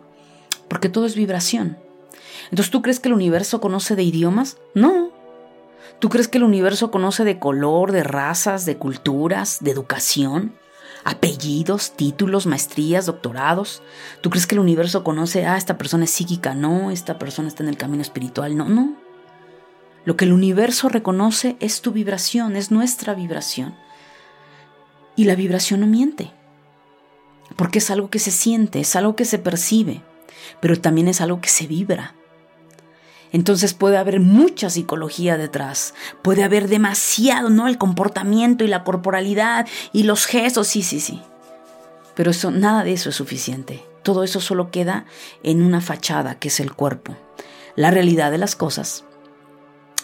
Porque 0.67 0.89
todo 0.89 1.05
es 1.05 1.15
vibración. 1.15 1.77
Entonces, 2.45 2.71
¿tú 2.71 2.81
crees 2.81 2.99
que 2.99 3.09
el 3.09 3.15
universo 3.15 3.61
conoce 3.61 3.95
de 3.95 4.03
idiomas? 4.03 4.57
No. 4.73 5.11
¿Tú 5.99 6.09
crees 6.09 6.27
que 6.27 6.37
el 6.37 6.43
universo 6.43 6.91
conoce 6.91 7.23
de 7.23 7.39
color, 7.39 7.91
de 7.91 8.03
razas, 8.03 8.65
de 8.65 8.77
culturas, 8.77 9.59
de 9.61 9.71
educación? 9.71 10.53
apellidos, 11.03 11.91
títulos, 11.95 12.45
maestrías, 12.45 13.05
doctorados. 13.05 13.81
¿Tú 14.21 14.29
crees 14.29 14.47
que 14.47 14.55
el 14.55 14.59
universo 14.59 15.03
conoce, 15.03 15.45
ah, 15.45 15.57
esta 15.57 15.77
persona 15.77 16.05
es 16.05 16.11
psíquica? 16.11 16.55
No, 16.55 16.91
esta 16.91 17.19
persona 17.19 17.47
está 17.47 17.63
en 17.63 17.69
el 17.69 17.77
camino 17.77 18.01
espiritual. 18.01 18.55
No, 18.55 18.69
no. 18.69 18.95
Lo 20.05 20.17
que 20.17 20.25
el 20.25 20.33
universo 20.33 20.89
reconoce 20.89 21.55
es 21.59 21.81
tu 21.81 21.91
vibración, 21.91 22.55
es 22.55 22.71
nuestra 22.71 23.13
vibración. 23.13 23.75
Y 25.15 25.25
la 25.25 25.35
vibración 25.35 25.81
no 25.81 25.87
miente, 25.87 26.31
porque 27.55 27.79
es 27.79 27.91
algo 27.91 28.09
que 28.09 28.19
se 28.19 28.31
siente, 28.31 28.79
es 28.79 28.95
algo 28.95 29.15
que 29.15 29.25
se 29.25 29.37
percibe, 29.37 30.01
pero 30.59 30.79
también 30.79 31.07
es 31.07 31.21
algo 31.21 31.41
que 31.41 31.49
se 31.49 31.67
vibra. 31.67 32.15
Entonces 33.31 33.73
puede 33.73 33.97
haber 33.97 34.19
mucha 34.19 34.69
psicología 34.69 35.37
detrás, 35.37 35.95
puede 36.21 36.43
haber 36.43 36.67
demasiado, 36.67 37.49
¿no? 37.49 37.67
El 37.67 37.79
comportamiento 37.79 38.63
y 38.63 38.67
la 38.67 38.83
corporalidad 38.83 39.67
y 39.91 40.03
los 40.03 40.27
gestos, 40.27 40.67
sí, 40.67 40.83
sí, 40.83 40.99
sí. 40.99 41.21
Pero 42.15 42.29
eso, 42.29 42.51
nada 42.51 42.83
de 42.83 42.93
eso 42.93 43.09
es 43.09 43.15
suficiente. 43.15 43.83
Todo 44.03 44.23
eso 44.23 44.39
solo 44.39 44.69
queda 44.69 45.05
en 45.41 45.63
una 45.63 45.81
fachada 45.81 46.35
que 46.35 46.49
es 46.49 46.59
el 46.59 46.73
cuerpo. 46.73 47.17
La 47.75 47.89
realidad 47.89 48.29
de 48.29 48.37
las 48.37 48.55
cosas 48.55 49.03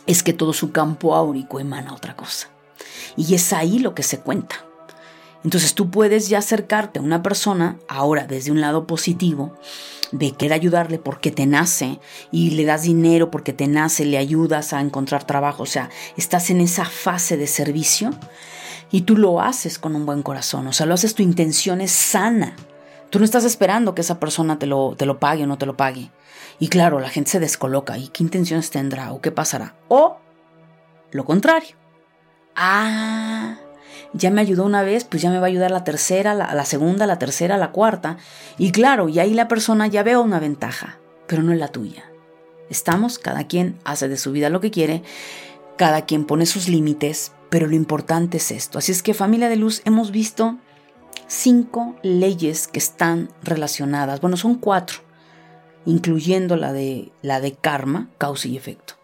es 0.07 0.23
que 0.23 0.33
todo 0.33 0.53
su 0.53 0.71
campo 0.71 1.15
áurico 1.15 1.59
emana 1.59 1.93
otra 1.93 2.15
cosa. 2.15 2.49
Y 3.15 3.35
es 3.35 3.53
ahí 3.53 3.77
lo 3.77 3.93
que 3.93 4.01
se 4.01 4.19
cuenta. 4.19 4.65
Entonces 5.43 5.75
tú 5.75 5.91
puedes 5.91 6.29
ya 6.29 6.39
acercarte 6.39 6.97
a 6.97 7.03
una 7.03 7.21
persona, 7.21 7.77
ahora 7.87 8.25
desde 8.25 8.51
un 8.51 8.59
lado 8.59 8.87
positivo, 8.87 9.55
de 10.11 10.31
querer 10.31 10.53
ayudarle 10.53 10.99
porque 10.99 11.31
te 11.31 11.45
nace 11.45 11.99
y 12.31 12.51
le 12.51 12.65
das 12.65 12.83
dinero 12.83 13.31
porque 13.31 13.53
te 13.53 13.67
nace, 13.67 14.05
le 14.05 14.17
ayudas 14.17 14.73
a 14.73 14.81
encontrar 14.81 15.23
trabajo, 15.23 15.63
o 15.63 15.67
sea, 15.67 15.89
estás 16.17 16.49
en 16.49 16.61
esa 16.61 16.85
fase 16.85 17.37
de 17.37 17.47
servicio 17.47 18.11
y 18.91 19.01
tú 19.01 19.17
lo 19.17 19.41
haces 19.41 19.77
con 19.77 19.95
un 19.95 20.05
buen 20.05 20.23
corazón, 20.23 20.67
o 20.67 20.73
sea, 20.73 20.85
lo 20.85 20.93
haces, 20.93 21.15
tu 21.15 21.23
intención 21.23 21.81
es 21.81 21.91
sana. 21.91 22.55
Tú 23.09 23.17
no 23.17 23.25
estás 23.25 23.43
esperando 23.43 23.95
que 23.95 24.01
esa 24.01 24.19
persona 24.19 24.59
te 24.59 24.67
lo, 24.67 24.95
te 24.95 25.07
lo 25.07 25.19
pague 25.19 25.43
o 25.43 25.47
no 25.47 25.57
te 25.57 25.65
lo 25.65 25.75
pague. 25.75 26.11
Y 26.59 26.67
claro, 26.67 26.99
la 26.99 27.09
gente 27.09 27.31
se 27.31 27.39
descoloca. 27.39 27.97
¿Y 27.97 28.09
qué 28.09 28.23
intenciones 28.23 28.69
tendrá 28.69 29.13
o 29.13 29.19
qué 29.21 29.31
pasará? 29.31 29.73
O 29.87 30.17
lo 31.11 31.25
contrario. 31.25 31.75
Ah, 32.55 33.57
ya 34.13 34.31
me 34.31 34.41
ayudó 34.41 34.65
una 34.65 34.83
vez, 34.83 35.03
pues 35.03 35.21
ya 35.21 35.29
me 35.29 35.39
va 35.39 35.45
a 35.45 35.49
ayudar 35.49 35.71
la 35.71 35.83
tercera, 35.83 36.33
la, 36.33 36.65
segunda, 36.65 37.05
la 37.07 37.19
tercera, 37.19 37.57
la 37.57 37.71
cuarta. 37.71 38.17
Y 38.57 38.71
claro, 38.71 39.09
y 39.09 39.19
ahí 39.19 39.33
la 39.33 39.47
persona 39.47 39.87
ya 39.87 40.03
veo 40.03 40.21
una 40.21 40.39
ventaja, 40.39 40.99
pero 41.27 41.43
no 41.43 41.53
es 41.53 41.59
la 41.59 41.69
tuya. 41.69 42.11
Estamos, 42.69 43.19
cada 43.19 43.47
quien 43.47 43.77
hace 43.83 44.07
de 44.07 44.17
su 44.17 44.31
vida 44.31 44.49
lo 44.49 44.61
que 44.61 44.71
quiere, 44.71 45.03
cada 45.77 46.05
quien 46.05 46.25
pone 46.25 46.45
sus 46.45 46.67
límites, 46.67 47.31
pero 47.49 47.67
lo 47.67 47.75
importante 47.75 48.37
es 48.37 48.51
esto. 48.51 48.77
Así 48.77 48.91
es 48.91 49.03
que 49.03 49.13
familia 49.13 49.49
de 49.49 49.55
luz, 49.55 49.81
hemos 49.85 50.11
visto 50.11 50.57
cinco 51.27 51.95
leyes 52.03 52.67
que 52.67 52.79
están 52.79 53.29
relacionadas. 53.43 54.21
Bueno, 54.21 54.37
son 54.37 54.55
cuatro 54.55 54.99
incluyendo 55.85 56.55
la 56.55 56.73
de, 56.73 57.11
la 57.21 57.41
de 57.41 57.53
karma, 57.53 58.09
causa 58.17 58.47
y 58.47 58.57
efecto, 58.57 58.95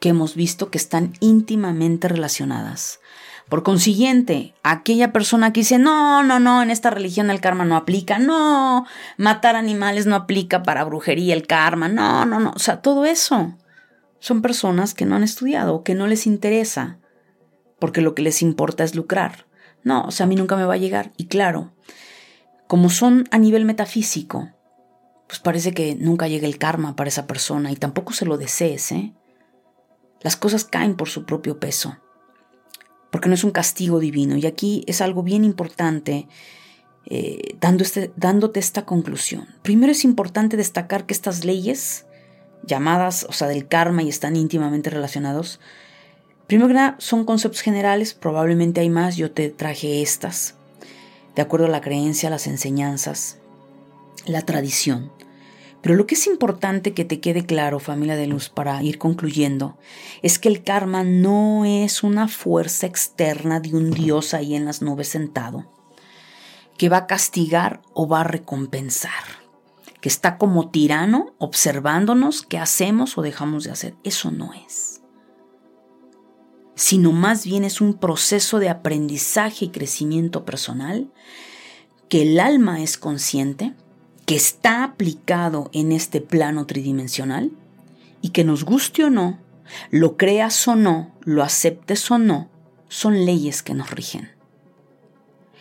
que 0.00 0.08
hemos 0.10 0.34
visto 0.34 0.70
que 0.70 0.78
están 0.78 1.14
íntimamente 1.20 2.08
relacionadas. 2.08 3.00
Por 3.48 3.62
consiguiente, 3.62 4.54
aquella 4.62 5.12
persona 5.12 5.52
que 5.52 5.60
dice, 5.60 5.78
no, 5.78 6.22
no, 6.22 6.40
no, 6.40 6.62
en 6.62 6.70
esta 6.70 6.90
religión 6.90 7.30
el 7.30 7.40
karma 7.40 7.64
no 7.64 7.76
aplica, 7.76 8.18
no, 8.18 8.86
matar 9.18 9.54
animales 9.54 10.06
no 10.06 10.16
aplica 10.16 10.62
para 10.62 10.84
brujería 10.84 11.34
el 11.34 11.46
karma, 11.46 11.88
no, 11.88 12.24
no, 12.24 12.40
no, 12.40 12.52
o 12.54 12.58
sea, 12.58 12.80
todo 12.80 13.04
eso 13.04 13.54
son 14.18 14.40
personas 14.40 14.94
que 14.94 15.04
no 15.04 15.16
han 15.16 15.22
estudiado, 15.22 15.82
que 15.82 15.94
no 15.94 16.06
les 16.06 16.26
interesa, 16.26 16.98
porque 17.78 18.00
lo 18.00 18.14
que 18.14 18.22
les 18.22 18.40
importa 18.40 18.82
es 18.82 18.94
lucrar. 18.94 19.46
No, 19.82 20.04
o 20.06 20.10
sea, 20.10 20.24
a 20.24 20.26
mí 20.26 20.34
nunca 20.34 20.56
me 20.56 20.64
va 20.64 20.74
a 20.74 20.78
llegar. 20.78 21.12
Y 21.18 21.26
claro, 21.26 21.74
como 22.66 22.88
son 22.88 23.28
a 23.30 23.36
nivel 23.36 23.66
metafísico, 23.66 24.48
pues 25.26 25.40
parece 25.40 25.72
que 25.72 25.94
nunca 25.94 26.26
llega 26.26 26.46
el 26.46 26.56
karma 26.56 26.96
para 26.96 27.08
esa 27.08 27.26
persona 27.26 27.70
y 27.70 27.76
tampoco 27.76 28.14
se 28.14 28.24
lo 28.24 28.38
desees, 28.38 28.92
¿eh? 28.92 29.12
Las 30.22 30.36
cosas 30.36 30.64
caen 30.64 30.96
por 30.96 31.10
su 31.10 31.26
propio 31.26 31.60
peso, 31.60 31.98
porque 33.14 33.28
no 33.28 33.36
es 33.36 33.44
un 33.44 33.52
castigo 33.52 34.00
divino. 34.00 34.36
Y 34.36 34.44
aquí 34.44 34.82
es 34.88 35.00
algo 35.00 35.22
bien 35.22 35.44
importante 35.44 36.26
eh, 37.06 37.54
este, 37.60 38.10
dándote 38.16 38.58
esta 38.58 38.84
conclusión. 38.84 39.46
Primero 39.62 39.92
es 39.92 40.02
importante 40.02 40.56
destacar 40.56 41.06
que 41.06 41.14
estas 41.14 41.44
leyes, 41.44 42.06
llamadas, 42.64 43.24
o 43.28 43.32
sea, 43.32 43.46
del 43.46 43.68
karma 43.68 44.02
y 44.02 44.08
están 44.08 44.34
íntimamente 44.34 44.90
relacionados, 44.90 45.60
primero 46.48 46.66
que 46.66 46.74
nada 46.74 46.96
son 46.98 47.24
conceptos 47.24 47.60
generales, 47.60 48.14
probablemente 48.14 48.80
hay 48.80 48.90
más, 48.90 49.14
yo 49.14 49.30
te 49.30 49.48
traje 49.48 50.02
estas, 50.02 50.56
de 51.36 51.42
acuerdo 51.42 51.66
a 51.66 51.70
la 51.70 51.82
creencia, 51.82 52.30
las 52.30 52.48
enseñanzas, 52.48 53.38
la 54.26 54.42
tradición. 54.42 55.12
Pero 55.84 55.96
lo 55.96 56.06
que 56.06 56.14
es 56.14 56.26
importante 56.26 56.94
que 56.94 57.04
te 57.04 57.20
quede 57.20 57.44
claro, 57.44 57.78
familia 57.78 58.16
de 58.16 58.26
luz, 58.26 58.48
para 58.48 58.82
ir 58.82 58.96
concluyendo, 58.96 59.76
es 60.22 60.38
que 60.38 60.48
el 60.48 60.64
karma 60.64 61.04
no 61.04 61.66
es 61.66 62.02
una 62.02 62.26
fuerza 62.26 62.86
externa 62.86 63.60
de 63.60 63.74
un 63.74 63.90
dios 63.90 64.32
ahí 64.32 64.54
en 64.54 64.64
las 64.64 64.80
nubes 64.80 65.08
sentado, 65.08 65.70
que 66.78 66.88
va 66.88 66.96
a 66.96 67.06
castigar 67.06 67.82
o 67.92 68.08
va 68.08 68.22
a 68.22 68.24
recompensar, 68.24 69.10
que 70.00 70.08
está 70.08 70.38
como 70.38 70.70
tirano 70.70 71.34
observándonos 71.36 72.40
qué 72.40 72.56
hacemos 72.56 73.18
o 73.18 73.20
dejamos 73.20 73.64
de 73.64 73.72
hacer. 73.72 73.94
Eso 74.04 74.30
no 74.30 74.54
es. 74.54 75.02
Sino 76.76 77.12
más 77.12 77.44
bien 77.44 77.62
es 77.62 77.82
un 77.82 77.92
proceso 77.92 78.58
de 78.58 78.70
aprendizaje 78.70 79.66
y 79.66 79.68
crecimiento 79.68 80.46
personal 80.46 81.12
que 82.08 82.22
el 82.22 82.40
alma 82.40 82.82
es 82.82 82.96
consciente 82.96 83.74
que 84.26 84.36
está 84.36 84.84
aplicado 84.84 85.70
en 85.72 85.92
este 85.92 86.20
plano 86.20 86.66
tridimensional 86.66 87.50
y 88.22 88.30
que 88.30 88.44
nos 88.44 88.64
guste 88.64 89.04
o 89.04 89.10
no, 89.10 89.38
lo 89.90 90.16
creas 90.16 90.66
o 90.68 90.76
no, 90.76 91.12
lo 91.22 91.42
aceptes 91.42 92.10
o 92.10 92.18
no, 92.18 92.48
son 92.88 93.24
leyes 93.24 93.62
que 93.62 93.74
nos 93.74 93.90
rigen. 93.90 94.30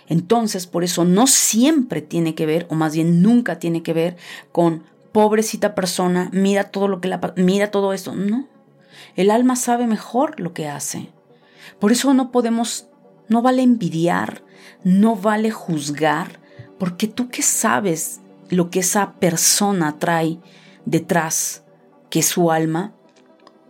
Entonces, 0.07 0.68
por 0.68 0.84
eso 0.84 1.05
no 1.05 1.28
siempre 1.28 2.01
tiene 2.01 2.36
que 2.36 2.45
ver, 2.45 2.68
o 2.70 2.76
más 2.76 2.93
bien 2.93 3.22
nunca 3.22 3.59
tiene 3.59 3.84
que 3.84 3.93
ver 3.93 4.18
con 4.51 4.84
pobrecita 5.11 5.76
persona, 5.76 6.30
mira 6.34 6.66
todo 6.66 6.88
lo 6.88 6.99
que 6.99 7.07
la 7.07 7.34
mira 7.38 7.72
todo 7.72 7.93
esto. 7.93 8.14
No. 8.16 8.47
El 9.16 9.32
alma 9.32 9.55
sabe 9.55 9.88
mejor 9.88 10.39
lo 10.39 10.53
que 10.53 10.68
hace. 10.68 11.09
Por 11.80 11.91
eso 11.91 12.14
no 12.14 12.32
podemos, 12.32 12.88
no 13.30 13.41
vale 13.41 13.61
envidiar, 13.61 14.43
no 14.84 15.16
vale 15.16 15.51
juzgar, 15.51 16.39
porque 16.80 17.07
tú 17.07 17.30
qué 17.30 17.41
sabes 17.41 18.20
lo 18.53 18.69
que 18.69 18.79
esa 18.79 19.13
persona 19.13 19.99
trae 19.99 20.39
detrás, 20.85 21.63
que 22.09 22.19
es 22.19 22.27
su 22.27 22.51
alma, 22.51 22.93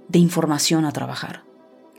de 0.07 0.19
información 0.19 0.85
a 0.85 0.91
trabajar. 0.91 1.43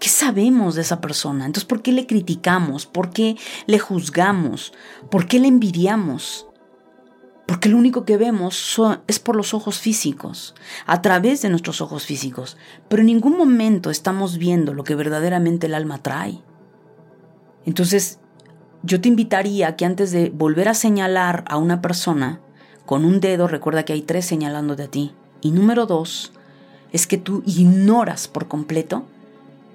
¿Qué 0.00 0.08
sabemos 0.08 0.74
de 0.74 0.82
esa 0.82 1.00
persona? 1.00 1.46
Entonces, 1.46 1.66
¿por 1.66 1.80
qué 1.80 1.92
le 1.92 2.06
criticamos? 2.06 2.86
¿Por 2.86 3.10
qué 3.10 3.36
le 3.66 3.78
juzgamos? 3.78 4.72
¿Por 5.10 5.26
qué 5.26 5.38
le 5.38 5.48
envidiamos? 5.48 6.46
Porque 7.46 7.68
lo 7.68 7.76
único 7.76 8.04
que 8.04 8.16
vemos 8.16 8.80
es 9.06 9.18
por 9.18 9.36
los 9.36 9.54
ojos 9.54 9.78
físicos, 9.78 10.54
a 10.86 11.02
través 11.02 11.42
de 11.42 11.50
nuestros 11.50 11.80
ojos 11.80 12.06
físicos, 12.06 12.56
pero 12.88 13.00
en 13.00 13.06
ningún 13.06 13.36
momento 13.36 13.90
estamos 13.90 14.38
viendo 14.38 14.74
lo 14.74 14.84
que 14.84 14.94
verdaderamente 14.94 15.66
el 15.66 15.74
alma 15.74 16.02
trae. 16.02 16.42
Entonces, 17.66 18.18
yo 18.82 19.00
te 19.00 19.08
invitaría 19.08 19.76
que 19.76 19.84
antes 19.84 20.10
de 20.10 20.30
volver 20.30 20.68
a 20.68 20.74
señalar 20.74 21.44
a 21.48 21.56
una 21.56 21.80
persona, 21.80 22.40
con 22.86 23.04
un 23.04 23.20
dedo 23.20 23.48
recuerda 23.48 23.84
que 23.84 23.92
hay 23.92 24.02
tres 24.02 24.26
señalando 24.26 24.76
de 24.76 24.88
ti. 24.88 25.12
Y 25.40 25.50
número 25.50 25.86
dos 25.86 26.32
es 26.92 27.06
que 27.06 27.18
tú 27.18 27.42
ignoras 27.46 28.28
por 28.28 28.48
completo 28.48 29.04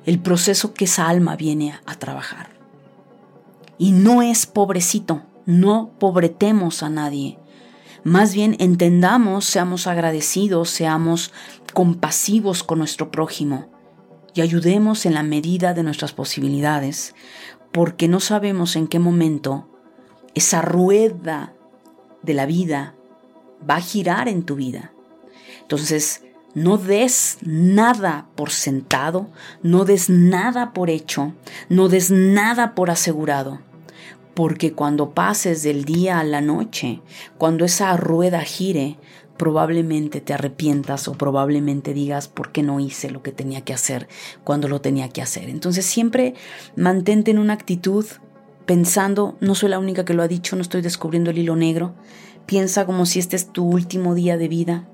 el 0.05 0.20
proceso 0.20 0.74
que 0.74 0.86
esa 0.86 1.07
alma 1.07 1.36
viene 1.36 1.72
a, 1.72 1.82
a 1.86 1.95
trabajar. 1.95 2.49
Y 3.78 3.91
no 3.91 4.22
es 4.22 4.45
pobrecito, 4.45 5.24
no 5.45 5.91
pobretemos 5.99 6.84
a 6.84 6.89
nadie. 6.89 7.38
Más 8.03 8.34
bien 8.34 8.55
entendamos, 8.60 9.45
seamos 9.45 9.88
agradecidos, 9.88 10.70
seamos 10.70 11.34
compasivos 11.74 12.64
con 12.64 12.80
nuestro 12.80 13.12
prójimo 13.12 13.68
y 14.34 14.41
ayudemos 14.41 15.05
en 15.05 15.14
la 15.14 15.24
medida 15.24 15.74
de 15.74 15.84
nuestras 15.84 16.14
posibilidades, 16.14 17.16
porque 17.72 18.07
no 18.07 18.20
sabemos 18.20 18.76
en 18.76 18.88
qué 18.88 18.99
momento 18.99 19.68
esa 20.34 20.62
rueda 20.62 21.53
de 22.22 22.34
la 22.34 22.45
vida 22.45 22.95
va 23.68 23.78
a 23.78 23.82
girar 23.82 24.28
en 24.28 24.43
tu 24.43 24.55
vida. 24.55 24.91
Entonces, 25.62 26.24
no 26.55 26.78
des 26.78 27.38
nada 27.41 28.28
por 28.36 28.49
sentado, 28.49 29.30
no 29.62 29.86
des 29.86 30.10
nada 30.10 30.74
por 30.74 30.89
hecho, 30.89 31.34
no 31.70 31.89
des 31.89 32.12
nada 32.12 32.74
por 32.76 32.89
asegurado. 32.89 33.60
Porque 34.34 34.74
cuando 34.74 35.12
pases 35.12 35.64
del 35.64 35.86
día 35.86 36.20
a 36.20 36.24
la 36.24 36.41
noche, 36.41 37.01
cuando 37.38 37.66
esa 37.66 37.95
rueda 37.97 38.41
gire, 38.41 38.97
probablemente 39.38 40.22
te 40.22 40.34
arrepientas 40.34 41.07
o 41.07 41.14
probablemente 41.14 41.93
digas 41.93 42.28
por 42.28 42.51
qué 42.51 42.62
no 42.62 42.80
hice 42.80 43.10
lo 43.10 43.24
que 43.24 43.32
tenía 43.32 43.62
que 43.62 43.74
hacer 43.74 44.10
cuando 44.43 44.68
lo 44.68 44.82
tenía 44.82 45.10
que 45.10 45.22
hacer. 45.22 45.49
Entonces 45.49 45.86
siempre 45.86 46.34
mantente 46.76 47.32
en 47.32 47.39
una 47.39 47.53
actitud 47.53 48.05
pensando, 48.66 49.38
no 49.39 49.55
soy 49.55 49.70
la 49.70 49.80
única 49.80 50.03
que 50.03 50.14
lo 50.14 50.24
ha 50.24 50.28
dicho, 50.28 50.55
no 50.55 50.62
estoy 50.62 50.82
descubriendo 50.82 51.32
el 51.32 51.38
hilo 51.38 51.55
negro, 51.55 51.95
Piensa 52.50 52.88
como 52.88 53.06
si 53.06 53.20
este 53.20 53.36
es 53.36 53.54
tu 53.54 53.64
último 53.64 54.16
día 54.16 54.36
de 54.36 54.47
vida. 54.47 54.88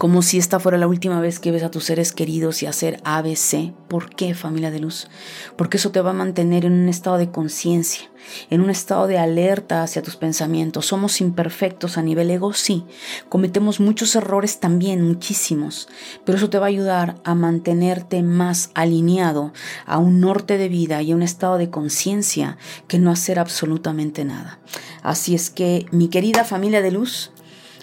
Como 0.00 0.22
si 0.22 0.38
esta 0.38 0.58
fuera 0.58 0.78
la 0.78 0.88
última 0.88 1.20
vez 1.20 1.38
que 1.38 1.50
ves 1.50 1.62
a 1.62 1.70
tus 1.70 1.84
seres 1.84 2.12
queridos 2.12 2.62
y 2.62 2.66
hacer 2.66 3.02
ABC. 3.04 3.74
¿Por 3.86 4.08
qué, 4.08 4.32
familia 4.32 4.70
de 4.70 4.80
luz? 4.80 5.08
Porque 5.56 5.76
eso 5.76 5.90
te 5.90 6.00
va 6.00 6.08
a 6.08 6.14
mantener 6.14 6.64
en 6.64 6.72
un 6.72 6.88
estado 6.88 7.18
de 7.18 7.30
conciencia, 7.30 8.10
en 8.48 8.62
un 8.62 8.70
estado 8.70 9.06
de 9.06 9.18
alerta 9.18 9.82
hacia 9.82 10.00
tus 10.00 10.16
pensamientos. 10.16 10.86
Somos 10.86 11.20
imperfectos 11.20 11.98
a 11.98 12.02
nivel 12.02 12.30
ego, 12.30 12.54
sí. 12.54 12.86
Cometemos 13.28 13.78
muchos 13.78 14.16
errores 14.16 14.58
también, 14.58 15.06
muchísimos. 15.06 15.86
Pero 16.24 16.38
eso 16.38 16.48
te 16.48 16.58
va 16.58 16.64
a 16.64 16.70
ayudar 16.70 17.16
a 17.22 17.34
mantenerte 17.34 18.22
más 18.22 18.70
alineado 18.72 19.52
a 19.84 19.98
un 19.98 20.18
norte 20.18 20.56
de 20.56 20.70
vida 20.70 21.02
y 21.02 21.12
a 21.12 21.14
un 21.14 21.22
estado 21.22 21.58
de 21.58 21.68
conciencia 21.68 22.56
que 22.88 22.98
no 22.98 23.10
hacer 23.10 23.38
absolutamente 23.38 24.24
nada. 24.24 24.60
Así 25.02 25.34
es 25.34 25.50
que, 25.50 25.84
mi 25.90 26.08
querida 26.08 26.44
familia 26.44 26.80
de 26.80 26.90
luz, 26.90 27.32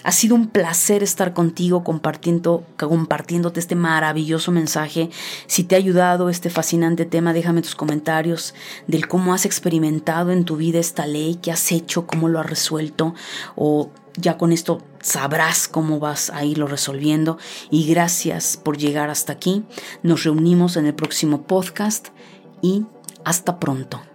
ha 0.08 0.12
sido 0.12 0.34
un 0.36 0.46
placer 0.46 1.02
estar 1.02 1.34
contigo 1.34 1.84
compartiendo, 1.84 2.64
compartiéndote 2.78 3.60
este 3.60 3.74
maravilloso 3.74 4.50
mensaje. 4.50 5.10
Si 5.46 5.64
te 5.64 5.74
ha 5.74 5.78
ayudado 5.78 6.30
este 6.30 6.48
fascinante 6.48 7.04
tema, 7.04 7.34
déjame 7.34 7.60
tus 7.60 7.74
comentarios 7.74 8.54
del 8.86 9.06
cómo 9.06 9.34
has 9.34 9.44
experimentado 9.44 10.32
en 10.32 10.46
tu 10.46 10.56
vida 10.56 10.78
esta 10.78 11.06
ley, 11.06 11.38
qué 11.42 11.52
has 11.52 11.72
hecho, 11.72 12.06
cómo 12.06 12.30
lo 12.30 12.40
has 12.40 12.46
resuelto 12.46 13.14
o 13.54 13.90
ya 14.16 14.38
con 14.38 14.50
esto 14.50 14.80
sabrás 15.02 15.68
cómo 15.68 16.00
vas 16.00 16.30
a 16.30 16.42
irlo 16.42 16.68
resolviendo. 16.68 17.36
Y 17.70 17.86
gracias 17.86 18.56
por 18.56 18.78
llegar 18.78 19.10
hasta 19.10 19.34
aquí. 19.34 19.66
Nos 20.02 20.24
reunimos 20.24 20.78
en 20.78 20.86
el 20.86 20.94
próximo 20.94 21.42
podcast 21.42 22.08
y 22.62 22.86
hasta 23.26 23.58
pronto. 23.60 24.00